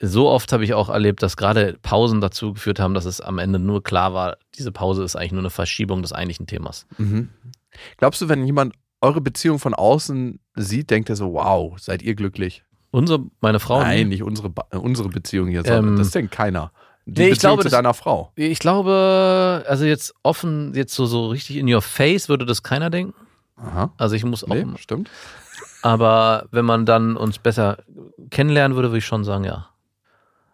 [0.00, 3.38] so oft habe ich auch erlebt, dass gerade Pausen dazu geführt haben, dass es am
[3.38, 6.86] Ende nur klar war, diese Pause ist eigentlich nur eine Verschiebung des eigentlichen Themas.
[6.98, 7.28] Mhm.
[7.96, 12.14] Glaubst du, wenn jemand eure Beziehung von außen sieht, denkt er so, wow, seid ihr
[12.14, 12.64] glücklich?
[12.90, 13.80] Unsere, meine Frau.
[13.80, 16.72] Nein, nicht unsere, äh, unsere Beziehung hier, sondern Ähm, das denkt keiner.
[17.06, 18.32] Die nee, ich Beziehung glaube, zu das- deiner Frau.
[18.34, 22.90] Ich glaube, also jetzt offen, jetzt so, so richtig in your face würde das keiner
[22.90, 23.14] denken.
[23.56, 23.92] Aha.
[23.98, 25.10] Also ich muss auch, Nee, stimmt.
[25.82, 27.78] Aber wenn man dann uns besser
[28.30, 29.68] kennenlernen würde, würde ich schon sagen, ja.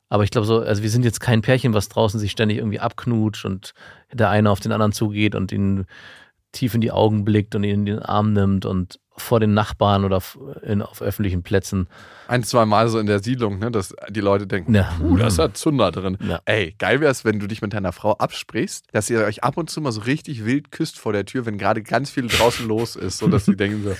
[0.08, 2.78] Aber ich glaube so, also wir sind jetzt kein Pärchen, was draußen sich ständig irgendwie
[2.80, 3.72] abknutscht und
[4.12, 5.86] der eine auf den anderen zugeht und ihn
[6.52, 10.04] tief in die Augen blickt und ihn in den Arm nimmt und vor den Nachbarn
[10.04, 11.88] oder auf, in, auf öffentlichen Plätzen.
[12.28, 14.92] Ein, zwei Mal so in der Siedlung, ne, dass die Leute denken, Ja.
[15.00, 16.16] uh, da ist ja Zunder drin.
[16.20, 16.40] Ja.
[16.44, 19.56] Ey, geil wäre es, wenn du dich mit deiner Frau absprichst, dass ihr euch ab
[19.56, 22.66] und zu mal so richtig wild küsst vor der Tür, wenn gerade ganz viel draußen
[22.66, 23.96] los ist, so dass sie denken so,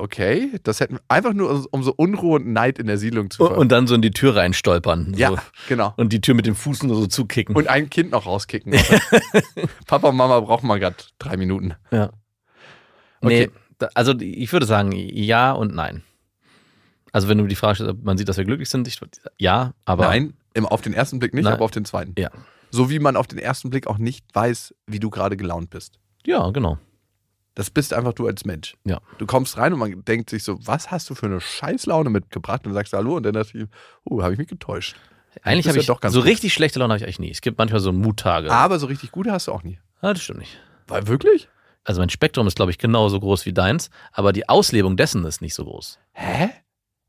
[0.00, 3.56] okay, das hätten einfach nur um so Unruhe und Neid in der Siedlung zu Und,
[3.56, 5.14] und dann so in die Tür reinstolpern.
[5.16, 5.38] Ja, So.
[5.68, 5.94] genau.
[5.96, 7.54] Und die Tür mit dem Fuß nur so zukicken.
[7.54, 8.72] Und ein Kind noch rauskicken.
[9.86, 11.74] Papa und Mama brauchen mal gerade drei Minuten.
[11.90, 12.10] Ja.
[13.20, 13.50] Okay.
[13.80, 16.02] Nee, also ich würde sagen, ja und nein.
[17.12, 19.00] Also wenn du die Frage stellst, ob man sieht, dass wir glücklich sind, ich,
[19.38, 21.54] ja, aber Nein, im, auf den ersten Blick nicht, Nein.
[21.54, 22.14] aber auf den zweiten.
[22.18, 22.30] Ja.
[22.70, 25.98] So wie man auf den ersten Blick auch nicht weiß, wie du gerade gelaunt bist.
[26.24, 26.78] Ja, genau.
[27.60, 28.74] Das bist einfach du als Mensch.
[28.86, 29.02] Ja.
[29.18, 32.60] Du kommst rein und man denkt sich so, was hast du für eine Scheißlaune mitgebracht?
[32.64, 33.66] Und dann sagst du Hallo und dann dachte ich,
[34.04, 34.96] oh, habe ich mich getäuscht.
[35.42, 36.30] Eigentlich habe ja ich doch ganz so gut.
[36.30, 37.30] richtig schlechte Laune habe ich eigentlich nie.
[37.30, 38.50] Es gibt manchmal so Muttage.
[38.50, 39.78] Aber so richtig gute hast du auch nie.
[40.00, 40.58] Ah, das stimmt nicht.
[40.86, 41.50] Weil wirklich?
[41.84, 45.42] Also mein Spektrum ist, glaube ich, genauso groß wie deins, aber die Auslebung dessen ist
[45.42, 45.98] nicht so groß.
[46.12, 46.48] Hä?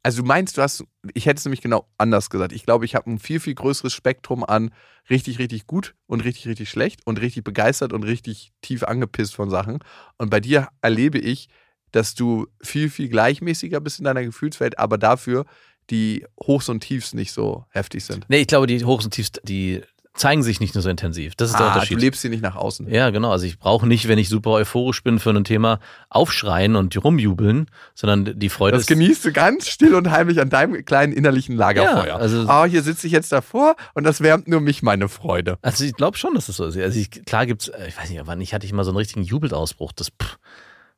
[0.04, 0.84] Also du meinst, du hast,
[1.14, 2.54] ich hätte es nämlich genau anders gesagt.
[2.54, 4.72] Ich glaube, ich habe ein viel, viel größeres Spektrum an
[5.10, 9.50] richtig, richtig gut und richtig, richtig schlecht und richtig begeistert und richtig tief angepisst von
[9.50, 9.80] Sachen.
[10.18, 11.50] Und bei dir erlebe ich,
[11.92, 15.46] dass du viel, viel gleichmäßiger bist in deiner Gefühlswelt, aber dafür
[15.90, 18.26] die Hochs und Tiefs nicht so heftig sind.
[18.30, 19.82] Nee, ich glaube, die Hochs und Tiefs, die
[20.14, 21.36] zeigen sich nicht nur so intensiv.
[21.36, 22.00] Das ist der Ah, du Unterschied.
[22.02, 22.88] lebst sie nicht nach außen.
[22.92, 23.32] Ja, genau.
[23.32, 27.68] Also ich brauche nicht, wenn ich super euphorisch bin für ein Thema, aufschreien und rumjubeln,
[27.96, 32.08] sondern die Freude Das genießt du ganz still und heimlich an deinem kleinen innerlichen Lagerfeuer.
[32.08, 35.58] Ja, also- oh, hier sitze ich jetzt davor und das wärmt nur mich meine Freude.
[35.62, 36.78] Also ich glaube schon, dass das so ist.
[36.78, 38.98] Also ich, klar gibt's, äh, ich weiß nicht, wann ich hatte ich mal so einen
[38.98, 39.94] richtigen Jubelausbruch.
[39.94, 40.38] Das pff,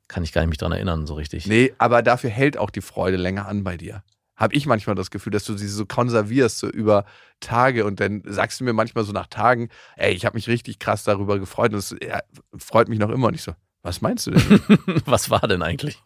[0.08, 1.46] kann ich gar nicht mich dran erinnern, so richtig.
[1.46, 4.02] Nee, aber dafür hält auch die Freude länger an bei dir.
[4.44, 7.06] Habe ich manchmal das Gefühl, dass du sie so konservierst, so über
[7.40, 10.80] Tage und dann sagst du mir manchmal so nach Tagen, ey, ich habe mich richtig
[10.80, 12.20] krass darüber gefreut und es ja,
[12.58, 13.54] freut mich noch immer und ich so,
[13.84, 14.62] was meinst du denn?
[15.06, 16.02] Was war denn eigentlich?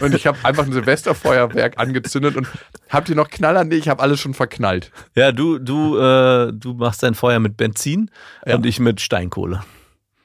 [0.00, 2.46] und ich habe einfach ein Silvesterfeuerwerk angezündet und
[2.88, 3.64] habt ihr noch Knaller?
[3.64, 4.90] Nee, ich habe alles schon verknallt.
[5.16, 8.10] Ja, du, du, äh, du machst dein Feuer mit Benzin
[8.46, 8.54] Ja.
[8.56, 9.64] und ich mit Steinkohle.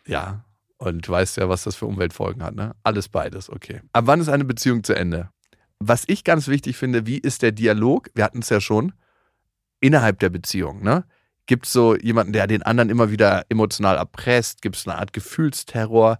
[0.05, 0.43] Ja,
[0.77, 2.75] und du weißt ja, was das für Umweltfolgen hat, ne?
[2.83, 3.81] Alles beides, okay.
[3.93, 5.29] Ab wann ist eine Beziehung zu Ende?
[5.79, 8.09] Was ich ganz wichtig finde, wie ist der Dialog?
[8.15, 8.93] Wir hatten es ja schon,
[9.79, 11.05] innerhalb der Beziehung, ne?
[11.45, 14.61] Gibt es so jemanden, der den anderen immer wieder emotional erpresst?
[14.61, 16.19] Gibt es eine Art Gefühlsterror?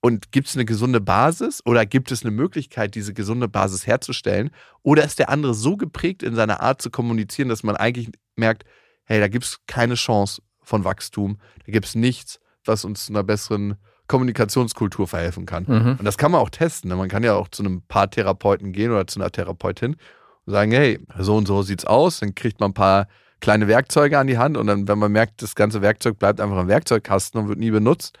[0.00, 4.50] Und gibt es eine gesunde Basis oder gibt es eine Möglichkeit, diese gesunde Basis herzustellen?
[4.82, 8.64] Oder ist der andere so geprägt in seiner Art zu kommunizieren, dass man eigentlich merkt,
[9.04, 13.12] hey, da gibt es keine Chance von Wachstum, da gibt es nichts, was uns zu
[13.12, 13.76] einer besseren
[14.08, 15.64] Kommunikationskultur verhelfen kann.
[15.68, 15.96] Mhm.
[15.98, 16.88] Und das kann man auch testen.
[16.90, 16.96] Ne?
[16.96, 19.96] Man kann ja auch zu einem paar Therapeuten gehen oder zu einer Therapeutin
[20.46, 22.20] und sagen, hey, so und so sieht's aus.
[22.20, 23.06] Dann kriegt man ein paar
[23.40, 26.60] kleine Werkzeuge an die Hand und dann, wenn man merkt, das ganze Werkzeug bleibt einfach
[26.60, 28.18] im Werkzeugkasten und wird nie benutzt,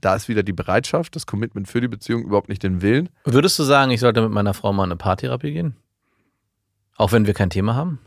[0.00, 3.08] da ist wieder die Bereitschaft, das Commitment für die Beziehung, überhaupt nicht den Willen.
[3.24, 5.76] Würdest du sagen, ich sollte mit meiner Frau mal in eine Paartherapie gehen?
[6.96, 8.00] Auch wenn wir kein Thema haben?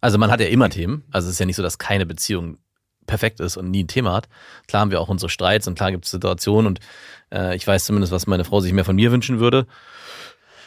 [0.00, 1.04] Also man hat ja immer Themen.
[1.10, 2.58] Also es ist ja nicht so, dass keine Beziehung
[3.08, 4.28] perfekt ist und nie ein Thema hat.
[4.68, 6.78] Klar haben wir auch unsere Streits und klar gibt es Situationen und
[7.34, 9.66] äh, ich weiß zumindest, was meine Frau sich mehr von mir wünschen würde.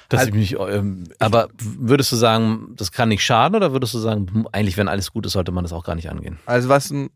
[0.10, 3.94] Dass Also- ich mich, ähm, aber würdest du sagen, das kann nicht schaden oder würdest
[3.94, 6.38] du sagen, hm, eigentlich, wenn alles gut ist, sollte man das auch gar nicht angehen?
[6.46, 7.10] Also was ein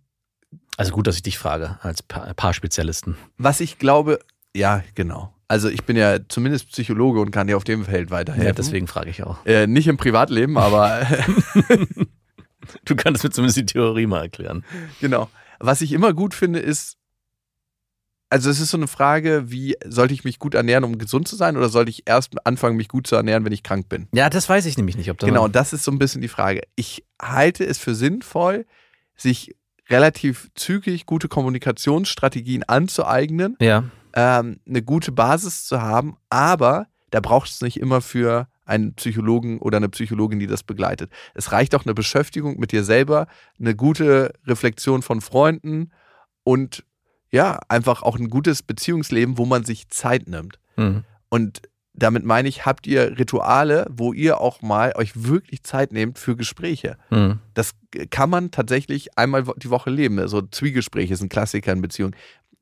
[0.77, 3.17] Also gut, dass ich dich frage, als Pa- Paarspezialisten.
[3.37, 4.19] Was ich glaube,
[4.55, 5.33] ja, genau.
[5.47, 8.47] Also ich bin ja zumindest Psychologe und kann dir auf dem Feld weiterhelfen.
[8.47, 9.45] Ja, deswegen frage ich auch.
[9.45, 11.01] Äh, nicht im Privatleben, aber
[12.85, 14.63] Du kannst mir zumindest die Theorie mal erklären.
[15.01, 15.29] genau.
[15.59, 16.97] Was ich immer gut finde, ist,
[18.29, 21.35] also es ist so eine Frage, wie sollte ich mich gut ernähren, um gesund zu
[21.35, 24.07] sein, oder sollte ich erst anfangen, mich gut zu ernähren, wenn ich krank bin?
[24.13, 26.27] Ja, das weiß ich nämlich nicht, ob da Genau, das ist so ein bisschen die
[26.27, 26.61] Frage.
[26.75, 28.65] Ich halte es für sinnvoll,
[29.15, 29.55] sich
[29.89, 33.83] relativ zügig gute Kommunikationsstrategien anzueignen, Ja.
[34.13, 39.59] ähm, eine gute Basis zu haben, aber da braucht es nicht immer für einen Psychologen
[39.59, 41.11] oder eine Psychologin, die das begleitet.
[41.33, 43.27] Es reicht auch eine Beschäftigung mit dir selber,
[43.59, 45.91] eine gute Reflexion von Freunden
[46.43, 46.83] und
[47.31, 50.59] ja, einfach auch ein gutes Beziehungsleben, wo man sich Zeit nimmt.
[50.77, 51.03] Mhm.
[51.29, 51.61] Und
[51.97, 56.35] damit meine ich, habt ihr Rituale, wo ihr auch mal euch wirklich Zeit nehmt für
[56.35, 56.97] Gespräche.
[57.09, 57.39] Mhm.
[57.53, 57.71] Das
[58.09, 60.19] kann man tatsächlich einmal die Woche leben.
[60.19, 62.15] Also Zwiegespräche ist ein Klassiker in Beziehungen.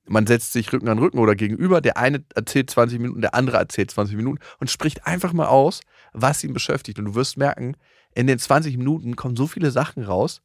[0.05, 3.57] Man setzt sich Rücken an Rücken oder gegenüber, der eine erzählt 20 Minuten, der andere
[3.57, 6.99] erzählt 20 Minuten und spricht einfach mal aus, was ihn beschäftigt.
[6.99, 7.75] Und du wirst merken,
[8.13, 10.41] in den 20 Minuten kommen so viele Sachen raus,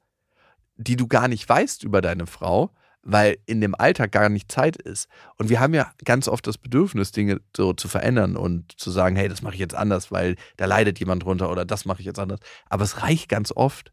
[0.77, 2.71] die du gar nicht weißt über deine Frau,
[3.03, 5.09] weil in dem Alltag gar nicht Zeit ist.
[5.37, 9.16] Und wir haben ja ganz oft das Bedürfnis, Dinge so zu verändern und zu sagen,
[9.16, 12.07] hey, das mache ich jetzt anders, weil da leidet jemand drunter oder das mache ich
[12.07, 12.40] jetzt anders.
[12.68, 13.92] Aber es reicht ganz oft,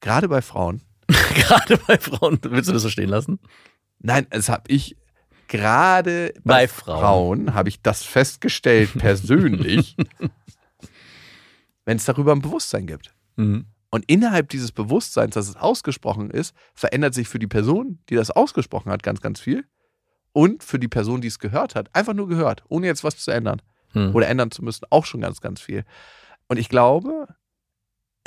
[0.00, 0.82] gerade bei Frauen.
[1.34, 3.40] Gerade bei Frauen, willst du das so stehen lassen?
[4.00, 4.96] Nein, es habe ich
[5.48, 7.00] gerade Bei bei, Frauen.
[7.00, 9.96] Frauen, habe ich das festgestellt persönlich,
[11.84, 13.14] wenn es darüber ein Bewusstsein gibt.
[13.36, 13.66] Mhm.
[13.90, 18.30] Und innerhalb dieses Bewusstseins, dass es ausgesprochen ist, verändert sich für die Person, die das
[18.30, 19.64] ausgesprochen hat, ganz, ganz viel.
[20.32, 23.30] Und für die Person, die es gehört hat, einfach nur gehört, ohne jetzt was zu
[23.30, 23.62] ändern
[23.94, 24.14] Mhm.
[24.14, 25.84] oder ändern zu müssen, auch schon ganz, ganz viel.
[26.46, 27.26] Und ich glaube,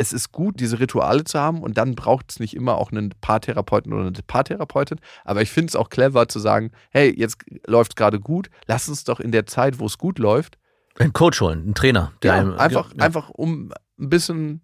[0.02, 3.14] es ist gut, diese Rituale zu haben und dann braucht es nicht immer auch einen
[3.22, 5.00] Paartherapeuten oder eine Paartherapeutin.
[5.24, 7.38] Aber ich finde es auch clever zu sagen, hey, jetzt
[7.68, 10.58] läuft es gerade gut, lass uns doch in der Zeit, wo es gut läuft,
[11.00, 14.62] Einen Coach holen, einen Trainer, der ja, einem, einfach, ja, einfach um ein bisschen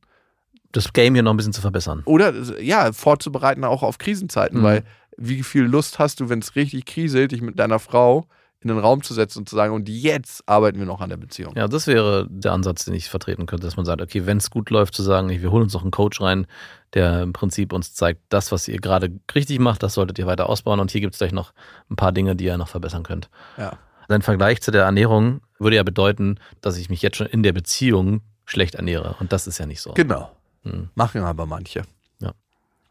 [0.74, 2.02] das Game hier noch ein bisschen zu verbessern.
[2.06, 4.64] oder ja, vorzubereiten auch auf Krisenzeiten, Mhm.
[4.64, 4.84] weil
[5.18, 8.28] wie viel Lust hast du, wenn es richtig kriselt, dich mit deiner Frau
[8.62, 11.18] in den Raum zu setzen und zu sagen, und jetzt arbeiten wir noch an der
[11.18, 11.54] Beziehung.
[11.56, 14.50] Ja, das wäre der Ansatz, den ich vertreten könnte, dass man sagt, okay, wenn es
[14.50, 16.48] gut läuft, zu sagen, wir holen uns noch einen Coach rein,
[16.94, 20.50] der im Prinzip uns zeigt, das, was ihr gerade richtig macht, das solltet ihr weiter
[20.50, 21.54] ausbauen und hier gibt es gleich noch
[21.90, 23.30] ein paar Dinge, die ihr noch verbessern könnt.
[23.58, 23.78] Ja.
[24.08, 27.54] Dein Vergleich zu der Ernährung würde ja bedeuten, dass ich mich jetzt schon in der
[27.54, 29.94] Beziehung schlecht ernähre und das ist ja nicht so.
[29.94, 30.32] Genau.
[30.64, 30.90] Hm.
[30.96, 31.84] Machen aber manche.
[32.20, 32.32] Ja.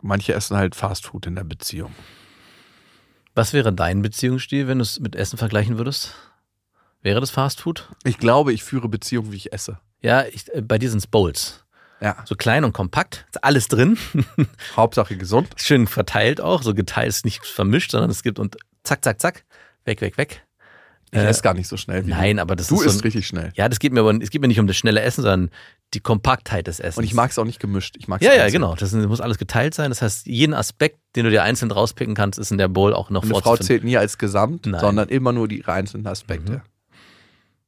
[0.00, 1.92] Manche essen halt Fastfood in der Beziehung.
[3.36, 6.14] Was wäre dein Beziehungsstil, wenn du es mit Essen vergleichen würdest?
[7.02, 7.86] Wäre das Fast Food?
[8.02, 9.78] Ich glaube, ich führe Beziehungen, wie ich esse.
[10.00, 11.62] Ja, ich, äh, bei dir sind es Bowls.
[12.00, 12.16] Ja.
[12.24, 13.98] So klein und kompakt, ist alles drin.
[14.76, 15.50] Hauptsache gesund.
[15.56, 19.44] Schön verteilt auch, so geteilt ist nicht vermischt, sondern es gibt und zack, zack, zack,
[19.84, 20.45] weg, weg, weg.
[21.12, 22.74] Ich Äh, esse gar nicht so schnell wie Nein, aber das du.
[22.74, 23.52] Du ist so isst ein, richtig schnell.
[23.54, 25.50] Ja, das geht mir aber, es geht mir nicht um das schnelle Essen, sondern
[25.94, 26.98] die Kompaktheit des Essens.
[26.98, 27.94] Und ich mag es auch nicht gemischt.
[27.98, 28.74] Ich mag Ja, ja, genau.
[28.74, 29.90] Das muss alles geteilt sein.
[29.90, 33.10] Das heißt, jeden Aspekt, den du dir einzeln rauspicken kannst, ist in der Bowl auch
[33.10, 34.80] noch Eine Frau zählt nie als Gesamt, Nein.
[34.80, 36.52] sondern immer nur die einzelnen Aspekte.
[36.52, 36.62] Mhm.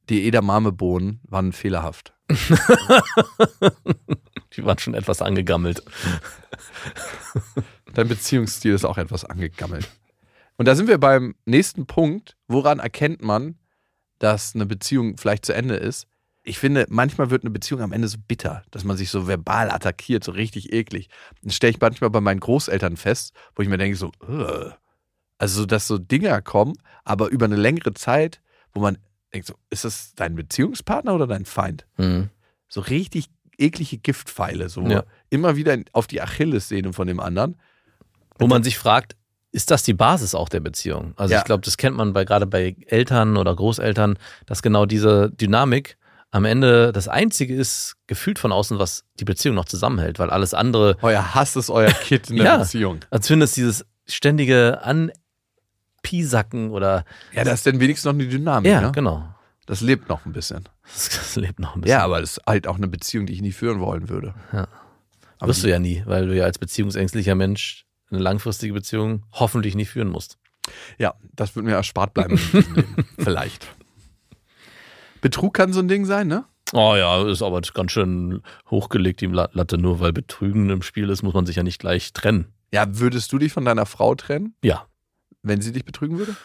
[0.09, 2.15] Die Edamame-Bohnen waren fehlerhaft.
[4.57, 5.83] Die waren schon etwas angegammelt.
[7.95, 9.89] Dein Beziehungsstil ist auch etwas angegammelt.
[10.59, 12.37] Und da sind wir beim nächsten Punkt.
[12.49, 13.57] Woran erkennt man,
[14.19, 16.07] dass eine Beziehung vielleicht zu Ende ist?
[16.43, 19.71] Ich finde, manchmal wird eine Beziehung am Ende so bitter, dass man sich so verbal
[19.71, 21.09] attackiert, so richtig eklig.
[21.43, 24.75] Das stelle ich manchmal bei meinen Großeltern fest, wo ich mir denke, so, "Ugh."
[25.39, 28.41] also, so, dass so Dinger kommen, aber über eine längere Zeit,
[28.73, 28.99] wo man
[29.33, 31.87] denkt, so, ist das dein Beziehungspartner oder dein Feind?
[31.99, 32.31] Mhm.
[32.69, 33.27] So richtig
[33.59, 35.05] eklige Giftpfeile, so Ja.
[35.31, 37.57] immer wieder auf die Achillessehne von dem anderen.
[38.39, 39.17] Wo man sich fragt,
[39.53, 41.15] ist das die Basis auch der Beziehung?
[41.17, 41.39] Also Ja.
[41.41, 45.97] ich glaube, das kennt man bei gerade bei Eltern oder Großeltern, dass genau diese Dynamik
[46.31, 50.53] am Ende das Einzige ist, gefühlt von außen, was die Beziehung noch zusammenhält, weil alles
[50.53, 52.57] andere, Euer Hass ist euer Kid in der Ja.
[52.59, 53.01] Beziehung.
[53.11, 58.71] als es dieses ständige Anpiesacken oder Ja, das ist dann wenigstens noch eine Dynamik.
[58.71, 58.93] ja, ne?
[58.93, 59.25] genau.
[59.67, 60.65] Das lebt noch ein bisschen.
[60.85, 61.99] Das, das lebt noch ein bisschen.
[61.99, 64.35] Ja, aber das ist halt auch eine Beziehung, die ich nie führen wollen würde.
[64.53, 64.67] Ja.
[65.39, 69.75] Aber Wirst du ja nie, weil du ja als beziehungsängstlicher Mensch eine langfristige Beziehung hoffentlich
[69.75, 70.39] nicht führen musst.
[70.99, 72.39] ja, das wird mir erspart bleiben.
[73.19, 73.67] Vielleicht.
[75.21, 76.45] Betrug kann so ein Ding sein, ne?
[76.73, 79.79] Oh ja, ist aber ganz schön hochgelegt, die La- Latte.
[79.79, 82.53] Nur weil Betrügen im Spiel ist, muss man sich ja nicht gleich trennen.
[82.73, 84.87] Ja, würdest du dich von deiner Frau trennen, Ja.
[85.43, 86.37] wenn sie dich betrügen würde?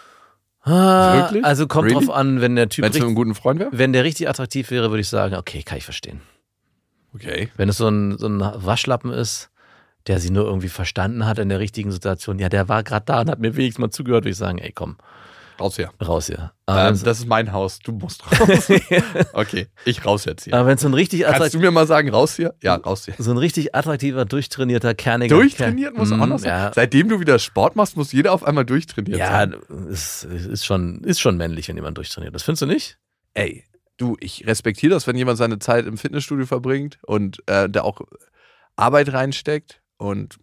[0.62, 1.43] Ah, Wirklich?
[1.43, 2.06] Also kommt Really?
[2.06, 3.69] drauf an, wenn der Typ Wenn einen guten Freund wäre?
[3.73, 6.21] wenn der richtig attraktiv wäre, würde ich sagen, okay, kann ich verstehen.
[7.13, 7.49] Okay.
[7.58, 9.52] Wenn es so ein, so ein Waschlappen ist,
[10.08, 13.22] der sie nur irgendwie verstanden hat in der richtigen Situation, ja, der war gerade da
[13.22, 14.98] und hat mir wenigstens mal zugehört, würde ich sagen, ey, komm,
[15.60, 15.92] Raus hier.
[16.06, 16.52] raus hier.
[16.68, 18.70] Ähm, das ist mein Haus, du musst raus.
[19.34, 20.54] okay, ich raus jetzt hier.
[20.56, 22.56] aber wenn es so ein richtig Kannst du mir mal sagen, raus hier?
[22.63, 23.13] Ja, raus hier.
[23.20, 25.36] so ein richtig attraktiver, durchtrainierter, kerniger.
[25.36, 26.50] Durchtrainiert muss auch Mm, noch sein.
[26.50, 29.56] Ja, Seitdem du wieder Sport machst, muss jeder auf einmal durchtrainiert ja sein.
[29.92, 32.34] es ist schon, ist schon männlich, wenn jemand durchtrainiert.
[32.34, 32.98] Das findest du nicht?
[33.36, 33.63] Ey,
[33.98, 38.02] du, ich respektiere das, wenn jemand seine Zeit im Fitnessstudio verbringt und äh, da auch
[38.76, 40.38] Arbeit reinsteckt und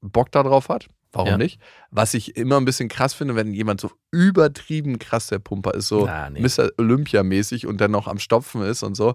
[0.00, 0.88] Bock darauf hat.
[1.12, 1.36] Warum Ja.
[1.38, 1.60] nicht?
[1.90, 5.88] Was ich immer ein bisschen krass finde, wenn jemand so übertrieben krass der Pumper ist,
[5.88, 6.40] so Na, nee.
[6.40, 6.70] Mr.
[6.78, 9.14] Olympia-mäßig und dann noch am Stopfen ist und so.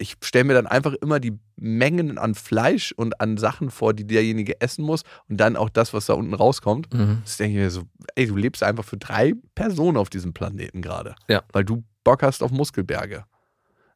[0.00, 4.06] Ich stelle mir dann einfach immer die Mengen an Fleisch und an Sachen vor, die
[4.06, 6.92] derjenige essen muss und dann auch das, was da unten rauskommt.
[6.94, 7.22] Mhm.
[7.24, 7.82] Das denke ich mir so,
[8.14, 11.16] ey, du lebst einfach für drei Personen auf diesem Planeten gerade.
[11.28, 11.42] Ja.
[11.52, 13.24] Weil du Bock hast auf Muskelberge.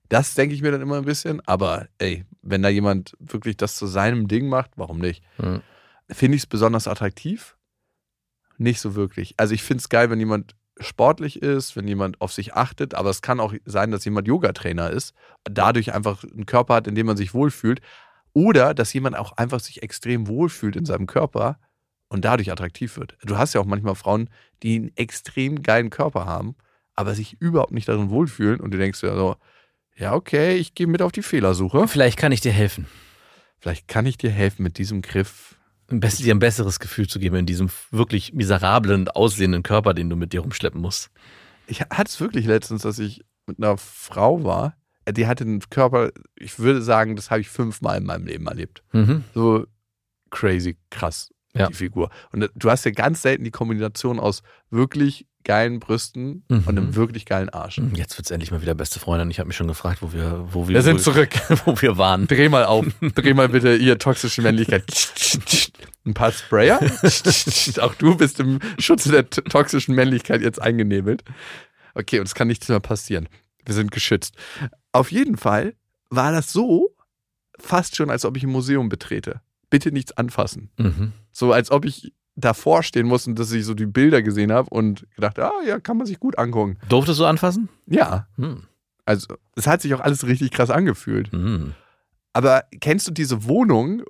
[0.08, 3.76] Das denke ich mir dann immer ein bisschen, aber ey, wenn da jemand wirklich das
[3.76, 5.22] zu seinem Ding macht, warum nicht?
[5.38, 5.62] Mhm.
[6.10, 7.56] Finde ich es besonders attraktiv?
[8.58, 9.34] Nicht so wirklich.
[9.38, 13.10] Also ich finde es geil, wenn jemand sportlich ist, wenn jemand auf sich achtet, aber
[13.10, 17.06] es kann auch sein, dass jemand Yogatrainer ist, dadurch einfach einen Körper hat, in dem
[17.06, 17.80] man sich wohlfühlt.
[18.34, 21.58] Oder dass jemand auch einfach sich extrem wohlfühlt in seinem Körper
[22.08, 23.16] und dadurch attraktiv wird.
[23.22, 24.30] Du hast ja auch manchmal Frauen,
[24.62, 26.56] die einen extrem geilen Körper haben,
[26.94, 29.36] aber sich überhaupt nicht darin wohlfühlen und du denkst dir so,
[29.96, 31.86] ja, okay, ich gehe mit auf die Fehlersuche.
[31.88, 32.86] Vielleicht kann ich dir helfen.
[33.60, 35.56] Vielleicht kann ich dir helfen mit diesem Griff.
[35.88, 40.08] Am besten dir ein besseres Gefühl zu geben in diesem wirklich miserablen, aussehenden Körper, den
[40.10, 41.10] du mit dir rumschleppen musst.
[41.66, 44.74] Ich hatte es wirklich letztens, dass ich mit einer Frau war,
[45.08, 48.82] die hatte einen Körper, ich würde sagen, das habe ich fünfmal in meinem Leben erlebt.
[48.92, 49.24] Mhm.
[49.34, 49.66] So
[50.30, 51.66] crazy krass, Ja.
[51.68, 52.10] die Figur.
[52.32, 56.58] Und du hast ja ganz selten die Kombination aus wirklich geilen Brüsten Mhm.
[56.66, 57.80] und einem wirklich geilen Arsch.
[57.94, 59.22] Jetzt wird's endlich mal wieder beste Freunde.
[59.24, 61.30] Und ich habe mich schon gefragt, wo wir, wo wir, Wir sind zurück.
[61.64, 62.26] wo wir waren.
[62.26, 62.86] Dreh mal auf.
[63.14, 64.84] Dreh mal bitte ihr toxische Männlichkeit.
[66.04, 66.80] Ein paar Sprayer.
[67.80, 71.22] Auch du bist im Schutze der toxischen Männlichkeit jetzt eingenebelt.
[71.94, 73.28] Okay, uns kann nichts mehr passieren.
[73.64, 74.34] Wir sind geschützt.
[74.92, 75.74] Auf jeden Fall
[76.10, 76.94] war das so
[77.58, 79.40] fast schon, als ob ich ein Museum betrete.
[79.70, 80.70] Bitte nichts anfassen.
[80.78, 81.12] Mhm.
[81.30, 84.70] So als ob ich davor stehen musste und dass ich so die Bilder gesehen habe
[84.70, 86.78] und gedacht, ah ja, kann man sich gut angucken.
[86.88, 87.68] Durftest du anfassen?
[87.86, 88.62] Ja, Hm.
[89.04, 91.30] also es hat sich auch alles richtig krass angefühlt.
[91.32, 91.74] Hm.
[92.32, 94.02] Aber kennst du diese Wohnung,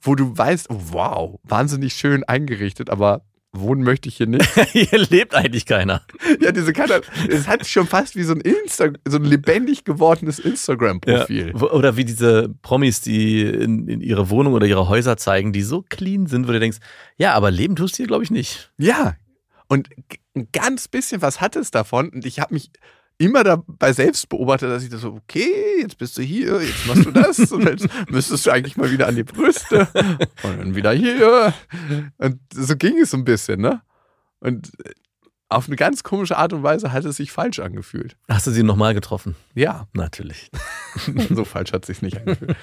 [0.00, 4.48] wo du weißt, oh, wow, wahnsinnig schön eingerichtet, aber wohnen möchte ich hier nicht?
[4.72, 6.02] Hier lebt eigentlich keiner.
[6.40, 10.38] ja, diese Karte, es hat schon fast wie so ein Insta, so ein lebendig gewordenes
[10.38, 11.54] Instagram-Profil.
[11.54, 11.62] Ja.
[11.62, 15.82] Oder wie diese Promis, die in, in ihre Wohnung oder ihre Häuser zeigen, die so
[15.88, 16.78] clean sind, wo du denkst,
[17.16, 18.70] ja, aber leben tust du hier, glaube ich, nicht.
[18.78, 19.16] Ja.
[19.68, 19.88] Und
[20.34, 22.08] ein ganz bisschen was hat es davon.
[22.10, 22.70] Und ich habe mich
[23.20, 27.04] immer dabei selbst beobachtet, dass ich das so, okay, jetzt bist du hier, jetzt machst
[27.04, 29.88] du das und jetzt müsstest du eigentlich mal wieder an die Brüste
[30.42, 31.52] und dann wieder hier.
[32.18, 33.82] Und so ging es so ein bisschen, ne?
[34.40, 34.72] Und
[35.50, 38.16] auf eine ganz komische Art und Weise hat es sich falsch angefühlt.
[38.28, 39.36] Hast du sie nochmal getroffen?
[39.54, 40.50] Ja, Natürlich.
[41.30, 42.56] so falsch hat es sich nicht angefühlt.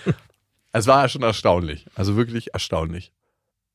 [0.72, 3.12] Es war schon erstaunlich, also wirklich erstaunlich.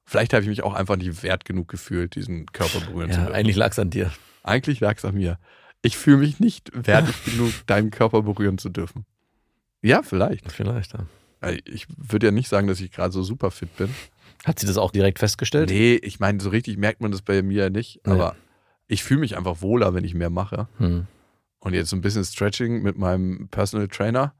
[0.05, 3.25] Vielleicht habe ich mich auch einfach nicht wert genug gefühlt, diesen Körper berühren zu Ja,
[3.27, 3.37] dürfen.
[3.37, 4.11] eigentlich lag es an dir.
[4.43, 5.39] Eigentlich lag es an mir.
[5.83, 9.05] Ich fühle mich nicht wertig genug, deinen Körper berühren zu dürfen.
[9.83, 10.51] Ja, vielleicht.
[10.53, 11.07] Vielleicht, ja.
[11.65, 13.89] Ich würde ja nicht sagen, dass ich gerade so super fit bin.
[14.45, 15.71] Hat sie das auch direkt festgestellt?
[15.71, 18.01] Nee, ich meine, so richtig merkt man das bei mir nicht.
[18.07, 18.13] Nee.
[18.13, 18.37] Aber
[18.87, 20.69] ich fühle mich einfach wohler, wenn ich mehr mache.
[20.79, 21.07] Hm.
[21.59, 24.35] Und jetzt so ein bisschen Stretching mit meinem Personal Trainer.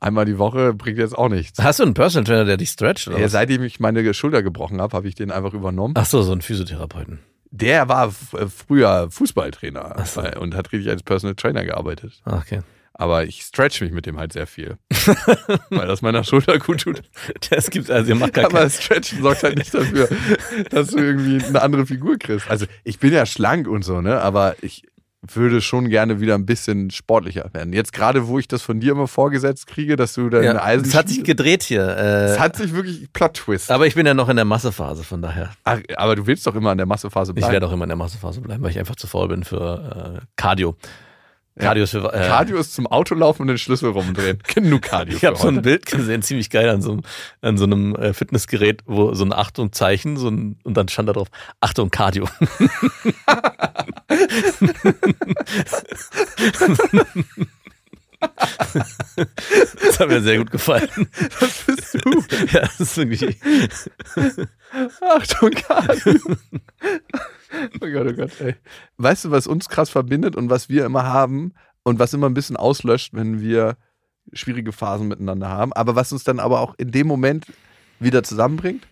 [0.00, 1.62] Einmal die Woche bringt jetzt auch nichts.
[1.62, 3.08] Hast du einen Personal Trainer, der dich stretcht?
[3.08, 5.94] Oder Ja, seitdem ich meine Schulter gebrochen habe, habe ich den einfach übernommen.
[5.96, 7.20] Ach so, so einen Physiotherapeuten.
[7.50, 10.22] Der war äh, früher Fußballtrainer so.
[10.40, 12.20] und hat richtig als Personal Trainer gearbeitet.
[12.24, 12.60] Okay.
[12.98, 14.76] Aber ich stretch mich mit dem halt sehr viel.
[15.70, 17.02] weil das meiner Schulter gut tut.
[17.50, 18.68] Es gibt, also ihr macht gar Aber.
[18.68, 20.08] Stretchen sorgt halt nicht dafür,
[20.70, 22.50] dass du irgendwie eine andere Figur kriegst.
[22.50, 24.20] Also ich bin ja schlank und so, ne?
[24.20, 24.82] Aber ich
[25.22, 27.72] würde schon gerne wieder ein bisschen sportlicher werden.
[27.72, 30.86] Jetzt gerade, wo ich das von dir immer vorgesetzt kriege, dass du deine Ja, Eisen.
[30.86, 31.82] es hat sich gedreht hier.
[31.88, 33.70] es Äh, hat sich wirklich Plot-Twist.
[33.72, 35.50] aber ich bin ja noch in der Massephase, von daher.
[35.64, 37.52] Ach, aber du willst doch immer an der Massephase Ich bleiben.
[37.52, 40.26] werde auch immer in der Massephase bleiben, weil ich einfach zu faul bin für äh,
[40.36, 40.76] Cardio.
[41.58, 42.14] Cardio ist für.
[42.14, 44.38] Äh, Cardio ist zum Autolaufen und den Schlüssel rumdrehen.
[44.54, 45.16] Genug Cardio.
[45.16, 45.60] Ich habe so ein.
[45.62, 47.02] Bild gesehen, ziemlich geil an so, einem-
[47.40, 51.14] an so einem äh, Fitnessgerät, wo so ein Achtung-Zeichen so ein, und dann stand da
[51.14, 51.26] drauf
[51.60, 52.28] Achtung Cardio.
[54.08, 54.60] das
[60.00, 60.88] hat mir sehr gut gefallen.
[61.40, 62.24] Was bist du?
[62.52, 63.38] Ja, das ist wirklich.
[65.00, 66.36] Achtung, Cardio.
[67.80, 68.54] oh Gott, oh Gott, ey.
[68.96, 72.34] Weißt du, was uns krass verbindet und was wir immer haben und was immer ein
[72.34, 73.76] bisschen auslöscht, wenn wir
[74.32, 77.46] schwierige Phasen miteinander haben, aber was uns dann aber auch in dem Moment
[78.00, 78.86] wieder zusammenbringt?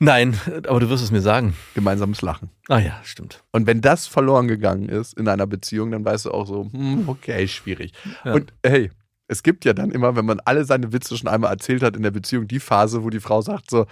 [0.00, 1.54] Nein, aber du wirst es mir sagen.
[1.74, 2.50] Gemeinsames Lachen.
[2.68, 3.42] Ah ja, stimmt.
[3.50, 7.08] Und wenn das verloren gegangen ist in einer Beziehung, dann weißt du auch so, hm,
[7.08, 7.92] okay, schwierig.
[8.24, 8.34] Ja.
[8.34, 8.90] Und hey,
[9.26, 12.02] es gibt ja dann immer, wenn man alle seine Witze schon einmal erzählt hat in
[12.02, 13.86] der Beziehung, die Phase, wo die Frau sagt so,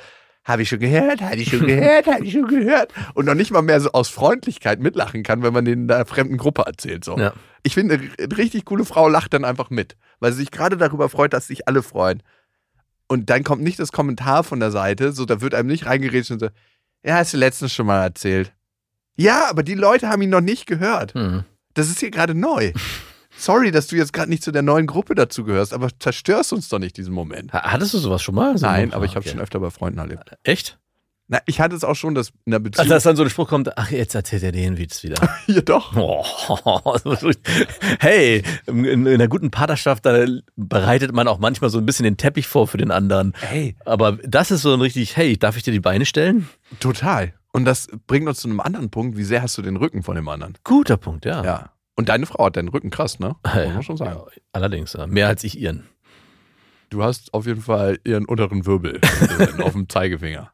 [0.44, 2.92] habe ich schon gehört, habe ich schon gehört, habe ich schon gehört.
[3.14, 6.06] Und noch nicht mal mehr so aus Freundlichkeit mitlachen kann, wenn man den in einer
[6.06, 7.04] fremden Gruppe erzählt.
[7.04, 7.18] So.
[7.18, 7.32] Ja.
[7.64, 11.08] Ich finde, eine richtig coole Frau lacht dann einfach mit, weil sie sich gerade darüber
[11.08, 12.22] freut, dass sich alle freuen.
[13.08, 16.30] Und dann kommt nicht das Kommentar von der Seite, so da wird einem nicht reingeredet
[16.32, 16.48] und so,
[17.04, 18.52] ja, hast du letztens schon mal erzählt.
[19.16, 21.14] Ja, aber die Leute haben ihn noch nicht gehört.
[21.14, 21.44] Hm.
[21.74, 22.72] Das ist hier gerade neu.
[23.38, 26.68] Sorry, dass du jetzt gerade nicht zu der neuen Gruppe dazu gehörst, aber zerstörst uns
[26.70, 27.52] doch nicht diesen Moment.
[27.52, 28.56] Ha- Hattest du sowas schon mal?
[28.56, 29.30] So Nein, Ah, aber ich habe okay.
[29.30, 30.30] schon öfter bei Freunden erlebt.
[30.42, 30.78] Echt?
[31.28, 32.82] Na, ich hatte es auch schon, dass in der Beziehung.
[32.82, 35.16] Also, dass dann so ein Spruch kommt, ach, jetzt erzählt er den Witz wieder.
[35.46, 35.96] hier doch.
[35.96, 36.24] Oh,
[37.98, 42.16] hey, in, in einer guten Partnerschaft, da bereitet man auch manchmal so ein bisschen den
[42.16, 43.32] Teppich vor für den anderen.
[43.40, 46.48] Hey, Aber das ist so ein richtig, hey, darf ich dir die Beine stellen?
[46.80, 47.34] total.
[47.52, 49.16] Und das bringt uns zu einem anderen Punkt.
[49.16, 50.58] Wie sehr hast du den Rücken von dem anderen?
[50.62, 51.42] Guter Punkt, ja.
[51.42, 51.72] Ja.
[51.94, 53.34] Und deine Frau hat deinen Rücken krass, ne?
[53.42, 54.20] Muss man schon sagen.
[54.20, 55.06] Ja, allerdings, ja.
[55.06, 55.84] mehr als ich ihren.
[56.90, 59.00] Du hast auf jeden Fall ihren unteren Wirbel
[59.62, 60.52] auf dem Zeigefinger.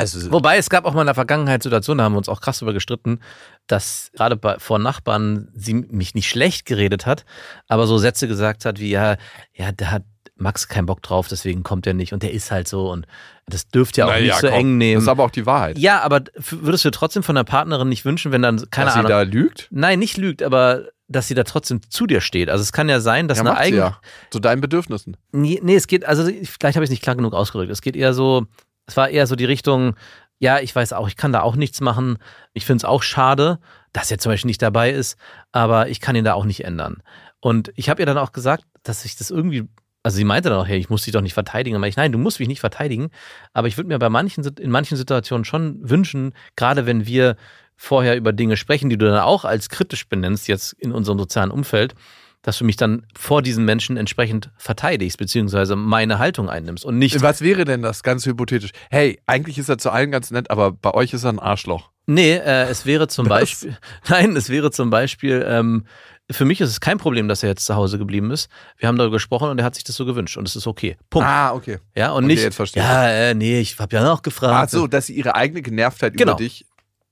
[0.00, 2.40] Also, Wobei es gab auch mal in der Vergangenheit Situationen, da haben wir uns auch
[2.40, 3.20] krass darüber gestritten,
[3.66, 7.24] dass gerade bei, vor Nachbarn sie mich nicht schlecht geredet hat,
[7.68, 9.16] aber so Sätze gesagt hat wie, ja,
[9.52, 10.04] ja, da hat
[10.36, 13.06] Max keinen Bock drauf, deswegen kommt er nicht und der ist halt so und
[13.46, 14.94] das dürft ihr auch naja, nicht so komm, eng nehmen.
[14.94, 15.76] Das ist aber auch die Wahrheit.
[15.78, 19.06] Ja, aber würdest du trotzdem von der Partnerin nicht wünschen, wenn dann, keine dass Ahnung,
[19.06, 19.68] sie da lügt?
[19.70, 22.48] nein, nicht lügt, aber dass sie da trotzdem zu dir steht.
[22.48, 23.82] Also es kann ja sein, dass ja, eine eigene.
[23.82, 24.00] ja.
[24.30, 25.16] Zu deinen Bedürfnissen.
[25.32, 27.70] Nee, nee, es geht, also vielleicht habe ich es nicht klar genug ausgedrückt.
[27.70, 28.46] Es geht eher so,
[28.90, 29.94] es war eher so die Richtung,
[30.40, 32.18] ja, ich weiß auch, ich kann da auch nichts machen.
[32.54, 33.60] Ich finde es auch schade,
[33.92, 35.16] dass er zum Beispiel nicht dabei ist,
[35.52, 37.02] aber ich kann ihn da auch nicht ändern.
[37.38, 39.68] Und ich habe ihr dann auch gesagt, dass ich das irgendwie,
[40.02, 41.76] also sie meinte dann auch, hey, ich muss dich doch nicht verteidigen.
[41.76, 43.10] Aber ich, nein, du musst mich nicht verteidigen.
[43.52, 47.36] Aber ich würde mir bei manchen, in manchen Situationen schon wünschen, gerade wenn wir
[47.76, 51.52] vorher über Dinge sprechen, die du dann auch als kritisch benennst, jetzt in unserem sozialen
[51.52, 51.94] Umfeld,
[52.42, 57.20] dass du mich dann vor diesen Menschen entsprechend verteidigst, beziehungsweise meine Haltung einnimmst und nicht.
[57.22, 58.70] Was wäre denn das, ganz hypothetisch?
[58.90, 61.90] Hey, eigentlich ist er zu allen ganz nett, aber bei euch ist er ein Arschloch.
[62.06, 63.40] Nee, äh, es wäre zum Was?
[63.40, 63.76] Beispiel.
[64.08, 65.44] Nein, es wäre zum Beispiel.
[65.46, 65.84] Ähm,
[66.30, 68.48] für mich ist es kein Problem, dass er jetzt zu Hause geblieben ist.
[68.78, 70.96] Wir haben darüber gesprochen und er hat sich das so gewünscht und es ist okay.
[71.10, 71.26] Punkt.
[71.28, 71.78] Ah, okay.
[71.96, 72.42] Ja, und Okay, nicht.
[72.44, 74.68] jetzt verstehe ja, äh, nee, ich habe ja noch gefragt.
[74.72, 76.32] Ach so, dass sie ihre eigene Genervtheit Genau.
[76.32, 76.64] über dich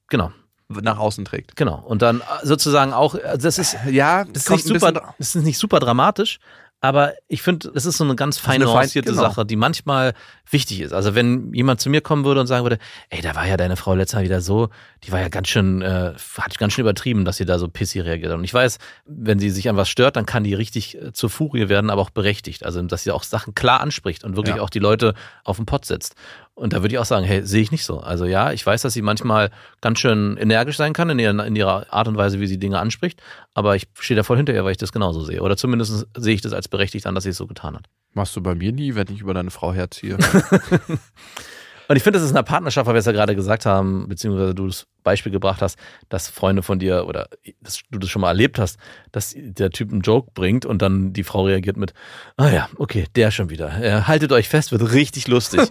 [0.09, 0.31] Genau,
[0.69, 1.57] nach außen trägt.
[1.57, 1.83] genau.
[1.87, 5.43] Und dann äh, sozusagen auch, also das ist, Ja, das ist, nicht super, das ist
[5.45, 6.39] nicht super dramatisch,
[6.81, 9.23] aber ich finde, es ist so eine ganz fein eine nuancierte genau.
[9.23, 10.15] Sache, die manchmal
[10.49, 10.93] wichtig ist.
[10.93, 12.79] Also wenn jemand zu mir kommen würde und sagen würde,
[13.11, 14.69] ey, da war ja deine Frau letztes Mal wieder so,
[15.03, 17.99] die war ja ganz schön, äh, hat ganz schön übertrieben, dass sie da so pissy
[17.99, 18.33] reagiert.
[18.33, 21.31] Und ich weiß, wenn sie sich an was stört, dann kann die richtig äh, zur
[21.31, 22.65] Furie werden, aber auch berechtigt.
[22.65, 24.63] Also dass sie auch Sachen klar anspricht und wirklich Ja.
[24.63, 26.15] auch die Leute auf den Pott setzt.
[26.59, 28.01] Und da würde ich auch sagen, hey, sehe ich nicht so.
[28.01, 29.51] Also ja, ich weiß, dass sie manchmal
[29.81, 32.81] ganz schön energisch sein kann in ihrer, in ihrer Art und Weise, wie sie Dinge
[32.81, 33.23] anspricht,
[33.55, 35.41] aber ich stehe da voll hinter ihr, weil ich das genauso sehe.
[35.41, 37.85] Oder zumindest sehe ich das als berechtigt an, dass sie es so getan hat.
[38.13, 40.19] Machst du bei mir nie, wenn ich über deine Frau herziehe.
[41.89, 44.09] Und ich finde, das ist in einer Partnerschaft, weil wir es ja gerade gesagt haben,
[44.09, 45.79] beziehungsweise du das Beispiel gebracht hast,
[46.11, 47.29] dass Freunde von dir oder
[47.63, 48.79] dass du das schon mal erlebt hast,
[49.11, 51.95] dass der Typ einen Joke bringt und dann die Frau reagiert mit,
[52.37, 53.83] ah ja, okay, der schon wieder.
[53.83, 55.61] Äh, haltet euch fest, wird richtig lustig.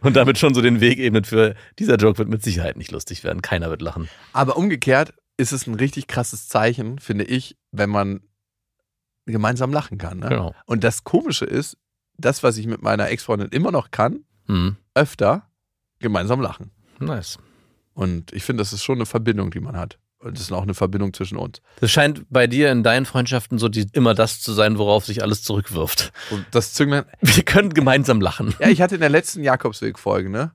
[0.00, 3.24] und damit schon so den Weg ebnet für, dieser Joke wird mit Sicherheit nicht lustig
[3.24, 3.42] werden.
[3.42, 4.08] Keiner wird lachen.
[4.32, 8.20] Aber umgekehrt ist es ein richtig krasses Zeichen, finde ich, wenn man
[9.26, 10.18] gemeinsam lachen kann.
[10.18, 10.28] Ne?
[10.28, 10.54] Genau.
[10.66, 11.76] Und das Komische ist,
[12.24, 14.76] das, was ich mit meiner Ex-Freundin immer noch kann, Mhm.
[14.94, 15.48] öfter
[16.00, 16.70] gemeinsam lachen.
[16.98, 17.38] Nice.
[17.94, 19.98] Und ich finde, das ist schon eine Verbindung, die man hat.
[20.18, 21.60] Und das ist auch eine Verbindung zwischen uns.
[21.80, 25.22] Das scheint bei dir in deinen Freundschaften so die, immer das zu sein, worauf sich
[25.22, 26.12] alles zurückwirft.
[26.30, 27.04] Und das Zünglein.
[27.20, 28.54] Wir können gemeinsam lachen.
[28.60, 30.52] Ja, ich hatte in der letzten Jakobsweg-Folge, ne,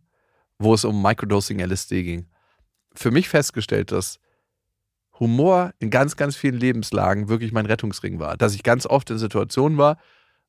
[0.58, 2.28] wo es um Microdosing LSD ging,
[2.94, 4.20] für mich festgestellt, dass
[5.20, 8.38] Humor in ganz, ganz vielen Lebenslagen wirklich mein Rettungsring war.
[8.38, 9.98] Dass ich ganz oft in Situationen war,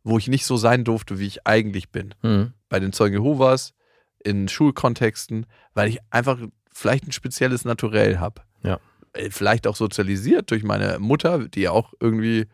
[0.05, 2.15] wo ich nicht so sein durfte, wie ich eigentlich bin.
[2.23, 2.53] Mhm.
[2.69, 3.75] Bei den Zeugen Jehovas,
[4.23, 6.39] in Schulkontexten, weil ich einfach
[6.73, 8.43] vielleicht ein spezielles Naturell habe.
[8.63, 8.81] Ja.
[9.13, 12.47] Äh, Vielleicht auch sozialisiert durch meine Mutter, die ja auch irgendwie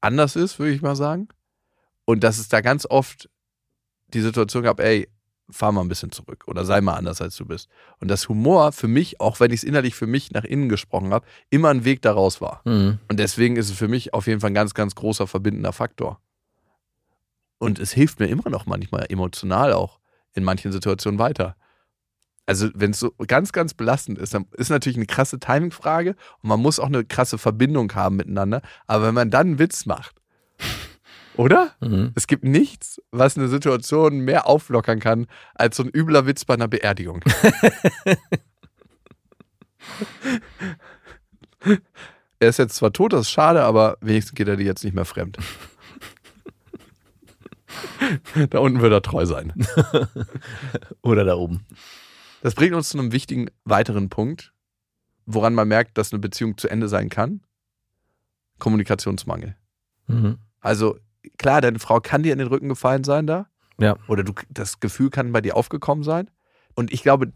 [0.00, 1.28] anders ist, würde ich mal sagen.
[2.04, 3.28] Und dass es da ganz oft
[4.08, 5.08] die Situation gab, ey,
[5.50, 7.68] fahr mal ein bisschen zurück oder sei mal anders, als du bist.
[8.00, 11.12] Und dass Humor für mich, auch wenn ich es innerlich für mich nach innen gesprochen
[11.12, 12.62] habe, immer ein Weg daraus war.
[12.64, 12.98] Mhm.
[13.08, 16.20] Und deswegen ist es für mich auf jeden Fall ein ganz, ganz großer verbindender Faktor.
[17.64, 19.98] Und es hilft mir immer noch manchmal emotional auch
[20.34, 21.56] in manchen Situationen weiter.
[22.44, 26.48] Also, wenn es so ganz, ganz belastend ist, dann ist natürlich eine krasse Timingfrage und
[26.50, 28.60] man muss auch eine krasse Verbindung haben miteinander.
[28.86, 30.20] Aber wenn man dann einen Witz macht,
[31.38, 31.72] oder?
[31.80, 32.12] Mhm.
[32.14, 36.52] Es gibt nichts, was eine Situation mehr auflockern kann, als so ein übler Witz bei
[36.52, 37.22] einer Beerdigung.
[42.40, 44.94] er ist jetzt zwar tot, das ist schade, aber wenigstens geht er dir jetzt nicht
[44.94, 45.38] mehr fremd.
[48.50, 49.52] da unten wird er treu sein.
[51.02, 51.66] Oder da oben.
[52.42, 54.52] Das bringt uns zu einem wichtigen weiteren Punkt,
[55.26, 57.40] woran man merkt, dass eine Beziehung zu Ende sein kann.
[58.58, 59.56] Kommunikationsmangel.
[60.06, 60.38] Mhm.
[60.60, 60.98] Also
[61.38, 63.48] klar, deine Frau kann dir in den Rücken gefallen sein da.
[63.78, 63.96] Ja.
[64.08, 66.30] Oder du, das Gefühl kann bei dir aufgekommen sein.
[66.74, 67.32] Und ich glaube,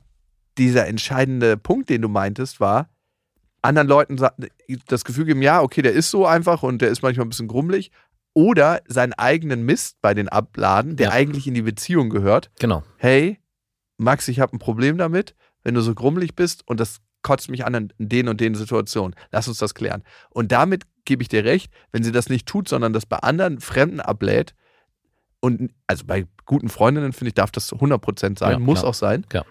[0.56, 2.88] dieser entscheidende Punkt, den du meintest, war,
[3.62, 4.16] anderen Leuten
[4.86, 7.48] das Gefühl geben, ja, okay, der ist so einfach und der ist manchmal ein bisschen
[7.48, 7.90] grummelig.
[8.38, 11.12] Oder seinen eigenen Mist bei den abladen, der Ja.
[11.12, 12.50] eigentlich in die Beziehung gehört.
[12.60, 12.84] Genau.
[12.96, 13.40] Hey,
[13.96, 15.34] Max, ich habe ein Problem damit,
[15.64, 19.16] wenn du so grummelig bist und das kotzt mich an in den und den Situationen.
[19.32, 20.04] Lass uns das klären.
[20.30, 23.60] Und damit gebe ich dir recht, wenn sie das nicht tut, sondern das bei anderen
[23.60, 24.54] Fremden ablädt,
[25.40, 28.90] und also bei guten Freundinnen, finde ich, darf das zu 100% sein, Ja, muss klar.
[28.90, 29.44] auch sein, Ja.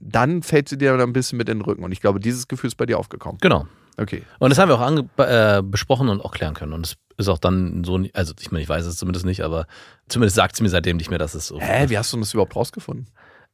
[0.00, 1.82] dann fällt sie dir dann ein bisschen mit in den Rücken.
[1.84, 3.38] Und ich glaube, dieses Gefühl ist bei dir aufgekommen.
[3.40, 3.66] Genau.
[3.96, 4.22] Okay.
[4.38, 6.72] Und das haben wir auch äh, besprochen und auch klären können.
[6.72, 9.66] Und es ist auch dann so, also ich meine, ich weiß es zumindest nicht, aber
[10.08, 12.34] zumindest sagt sie mir seitdem nicht mehr, dass es so Hä, wie hast du das
[12.34, 13.08] überhaupt rausgefunden?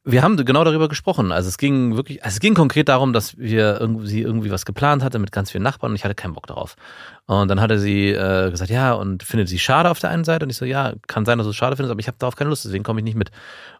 [0.05, 1.31] Wir haben genau darüber gesprochen.
[1.31, 4.65] Also es ging wirklich, also es ging konkret darum, dass wir irgendwie, sie irgendwie was
[4.65, 6.75] geplant hatte mit ganz vielen Nachbarn und ich hatte keinen Bock darauf.
[7.25, 10.45] Und dann hatte sie äh, gesagt, ja, und findet sie schade auf der einen Seite?
[10.45, 12.35] Und ich so, ja, kann sein, dass du es schade findest, aber ich habe darauf
[12.35, 13.31] keine Lust, deswegen komme ich nicht mit.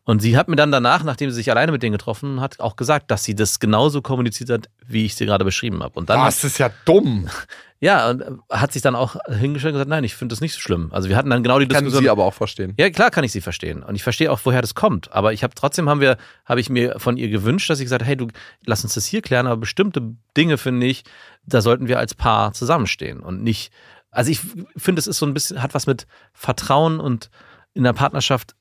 [0.05, 2.75] Und sie hat mir dann danach, nachdem sie sich alleine mit denen getroffen hat, auch
[2.75, 5.97] gesagt, dass sie das genauso kommuniziert hat, wie ich sie gerade beschrieben habe.
[5.97, 7.29] Und dann das ist ja dumm.
[7.79, 10.55] ja, und äh, hat sich dann auch hingestellt und gesagt, nein, ich finde das nicht
[10.55, 10.89] so schlimm.
[10.91, 12.03] Also wir hatten dann genau die Kann Diskussion.
[12.03, 12.73] sie aber auch verstehen.
[12.77, 13.81] Ja, klar kann ich sie verstehen.
[13.81, 15.09] Und ich verstehe auch, woher das kommt.
[15.13, 18.03] Aber ich habe trotzdem haben wir, habe ich mir von ihr gewünscht, dass ich gesagt
[18.03, 18.27] hey, du,
[18.65, 20.01] lass uns das hier klären, aber bestimmte
[20.35, 21.05] Dinge finde ich,
[21.45, 23.71] da sollten wir als Paar zusammenstehen und nicht.
[24.11, 24.41] Also ich
[24.75, 27.29] finde, es ist so ein bisschen, hat was mit Vertrauen und
[27.73, 28.53] in der Partnerschaft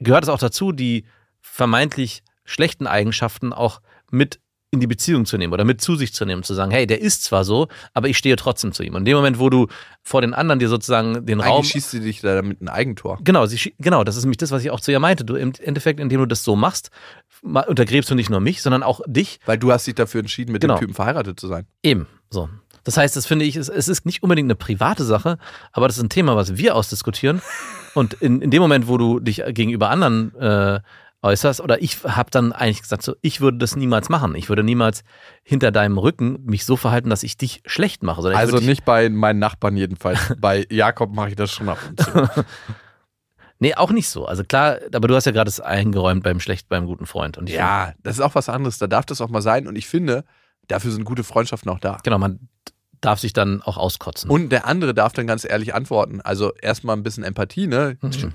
[0.00, 1.04] gehört es auch dazu, die
[1.40, 3.80] vermeintlich schlechten Eigenschaften auch
[4.10, 4.40] mit
[4.70, 7.00] in die Beziehung zu nehmen oder mit zu sich zu nehmen, zu sagen, hey, der
[7.00, 8.94] ist zwar so, aber ich stehe trotzdem zu ihm.
[8.96, 9.68] Und in dem Moment, wo du
[10.02, 11.62] vor den anderen dir sozusagen den Eigentlich Raum.
[11.64, 13.18] schießt sie dich da mit einem Eigentor.
[13.22, 15.24] Genau, sie, genau, das ist nämlich das, was ich auch zu ihr meinte.
[15.24, 16.90] Du im Endeffekt, indem du das so machst,
[17.42, 19.38] ma- untergräbst du nicht nur mich, sondern auch dich.
[19.46, 20.74] Weil du hast dich dafür entschieden, mit Genau.
[20.74, 21.68] dem Typen verheiratet zu sein.
[21.84, 22.48] Eben, so.
[22.84, 25.38] Das heißt, das finde ich, es, es ist nicht unbedingt eine private Sache,
[25.72, 27.42] aber das ist ein Thema, was wir ausdiskutieren.
[27.94, 30.80] Und in, in dem Moment, wo du dich gegenüber anderen äh,
[31.22, 34.34] äußerst, oder ich habe dann eigentlich gesagt, so, ich würde das niemals machen.
[34.34, 35.02] Ich würde niemals
[35.42, 38.22] hinter deinem Rücken mich so verhalten, dass ich dich schlecht mache.
[38.36, 40.34] Also nicht bei meinen Nachbarn jedenfalls.
[40.38, 42.10] bei Jakob mache ich das schon ab und zu.
[43.60, 44.26] Nee, auch nicht so.
[44.26, 47.38] Also klar, aber du hast ja gerade es eingeräumt beim schlecht, beim guten Freund.
[47.38, 48.78] Und Ja, das ist auch was anderes.
[48.78, 49.66] Da darf das auch mal sein.
[49.68, 50.24] Und ich finde,
[50.68, 51.98] dafür sind gute Freundschaften auch da.
[52.02, 52.40] Genau, man
[53.04, 54.30] darf sich dann auch auskotzen.
[54.30, 56.20] Und der andere darf dann ganz ehrlich antworten.
[56.20, 57.96] Also erstmal ein bisschen Empathie, ne?
[58.00, 58.32] Mhm.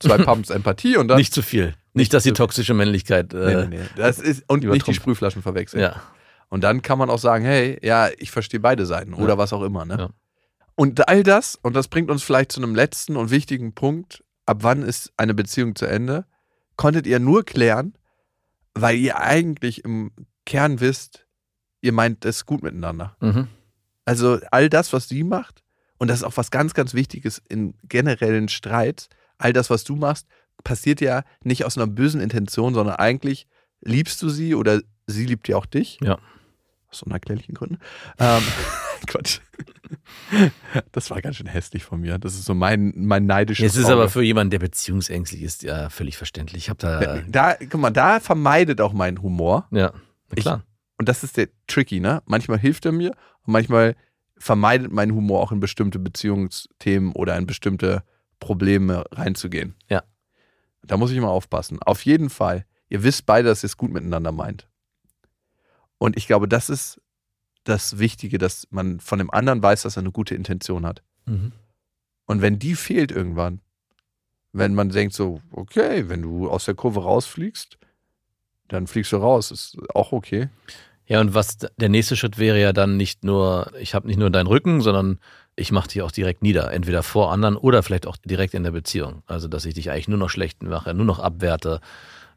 [0.00, 1.18] Zwei Pumps Empathie und dann.
[1.18, 1.74] nicht zu viel.
[1.94, 3.32] Nicht, dass die toxische Männlichkeit.
[3.32, 3.84] Nee, Äh, nee, nee.
[3.96, 4.94] Das ist, und nicht die.
[4.94, 5.80] Sprühflaschen verwechseln.
[5.82, 6.02] Ja.
[6.48, 9.38] Und dann kann man auch sagen, hey, ja, ich verstehe beide Seiten oder Ja.
[9.38, 9.84] was auch immer.
[9.84, 9.96] Ne?
[9.98, 10.08] Ja.
[10.74, 14.58] Und all das, und das bringt uns vielleicht zu einem letzten und wichtigen Punkt, ab
[14.60, 16.24] wann ist eine Beziehung zu Ende,
[16.76, 17.94] konntet ihr nur klären,
[18.74, 20.12] weil ihr eigentlich im
[20.46, 21.26] Kern wisst,
[21.82, 23.16] ihr meint es gut miteinander.
[23.20, 23.48] Mhm.
[24.04, 25.62] Also all das, was sie macht,
[25.98, 29.94] und das ist auch was ganz, ganz Wichtiges in generellen Streits, all das, was du
[29.96, 30.26] machst,
[30.64, 33.46] passiert ja nicht aus einer bösen Intention, sondern eigentlich
[33.80, 35.98] liebst du sie oder sie liebt ja auch dich.
[36.02, 36.18] Ja.
[36.90, 37.78] Aus unerklärlichen Gründen.
[38.18, 38.42] Ähm,
[39.06, 39.40] Quatsch.
[40.92, 42.18] Das war ganz schön hässlich von mir.
[42.18, 43.94] Das ist so mein, mein neidisches Es ist Auge.
[43.94, 46.64] aber für jemanden, der beziehungsängstlich ist, ja völlig verständlich.
[46.64, 47.22] Ich habe da.
[47.28, 49.66] da, guck mal, da vermeidet auch mein Humor.
[49.70, 49.92] Ja,
[50.36, 50.64] klar.
[51.02, 52.22] Und das ist der tricky, ne?
[52.26, 53.10] Manchmal hilft er mir
[53.44, 53.96] und manchmal
[54.38, 58.04] vermeidet mein Humor auch in bestimmte Beziehungsthemen oder in bestimmte
[58.38, 59.74] Probleme reinzugehen.
[59.88, 60.04] Ja.
[60.82, 61.82] Da muss ich mal aufpassen.
[61.82, 64.68] Auf jeden Fall, ihr wisst beide, dass ihr es gut miteinander meint.
[65.98, 67.00] Und ich glaube, das ist
[67.64, 71.02] das Wichtige, dass man von dem anderen weiß, dass er eine gute Intention hat.
[71.26, 71.50] Mhm.
[72.26, 73.60] Und wenn die fehlt irgendwann,
[74.52, 77.76] wenn man denkt so, okay, wenn du aus der Kurve rausfliegst,
[78.68, 80.48] dann fliegst du raus, ist auch okay.
[81.06, 84.30] Ja, und was der nächste Schritt wäre ja dann nicht nur, ich habe nicht nur
[84.30, 85.18] deinen Rücken, sondern
[85.56, 86.72] ich mache dich auch direkt nieder.
[86.72, 89.22] Entweder vor anderen oder vielleicht auch direkt in der Beziehung.
[89.26, 91.80] Also, dass ich dich eigentlich nur noch schlecht mache, nur noch abwerte,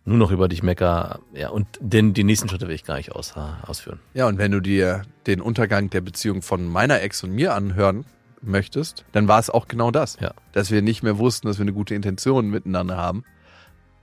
[0.04, 1.20] nur noch über dich mecker.
[1.34, 4.00] Ja, und den, die nächsten Schritte will ich gar nicht aus, ausführen.
[4.14, 8.06] Ja, und wenn du dir den Untergang der Beziehung von meiner Ex und mir anhören
[8.42, 10.18] möchtest, dann war es auch genau das.
[10.20, 10.34] Ja.
[10.52, 13.24] Dass wir nicht mehr wussten, dass wir eine gute Intention miteinander haben.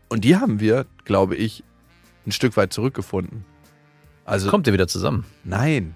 [0.08, 1.64] Und die haben wir, glaube ich,
[2.26, 3.44] ein Stück weit zurückgefunden.
[4.24, 5.24] Also, Kommt ihr wieder zusammen?
[5.44, 5.94] nein.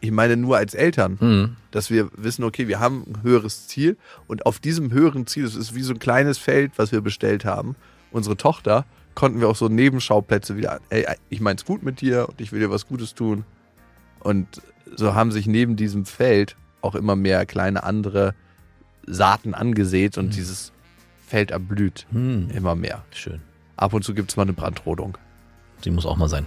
[0.00, 1.56] Ich meine nur als Eltern, Mhm.
[1.70, 3.96] dass wir wissen, okay, wir haben ein höheres Ziel
[4.26, 7.44] und auf diesem höheren Ziel, das ist wie so ein kleines Feld, was wir bestellt
[7.46, 7.74] haben,
[8.12, 8.84] unsere Tochter,
[9.14, 12.60] konnten wir auch so Nebenschauplätze wieder, ey, ich mein's gut mit dir und ich will
[12.60, 13.44] dir was Gutes tun.
[14.20, 14.46] Und
[14.94, 18.34] so haben sich neben diesem Feld auch immer mehr kleine andere
[19.06, 20.30] Saaten angesät und Mhm.
[20.32, 20.72] dieses
[21.26, 22.50] Feld erblüht Mhm.
[22.54, 23.02] immer mehr.
[23.12, 23.40] Schön.
[23.76, 25.16] Ab und zu gibt's mal eine Brandrodung.
[25.84, 26.46] Die muss auch mal sein.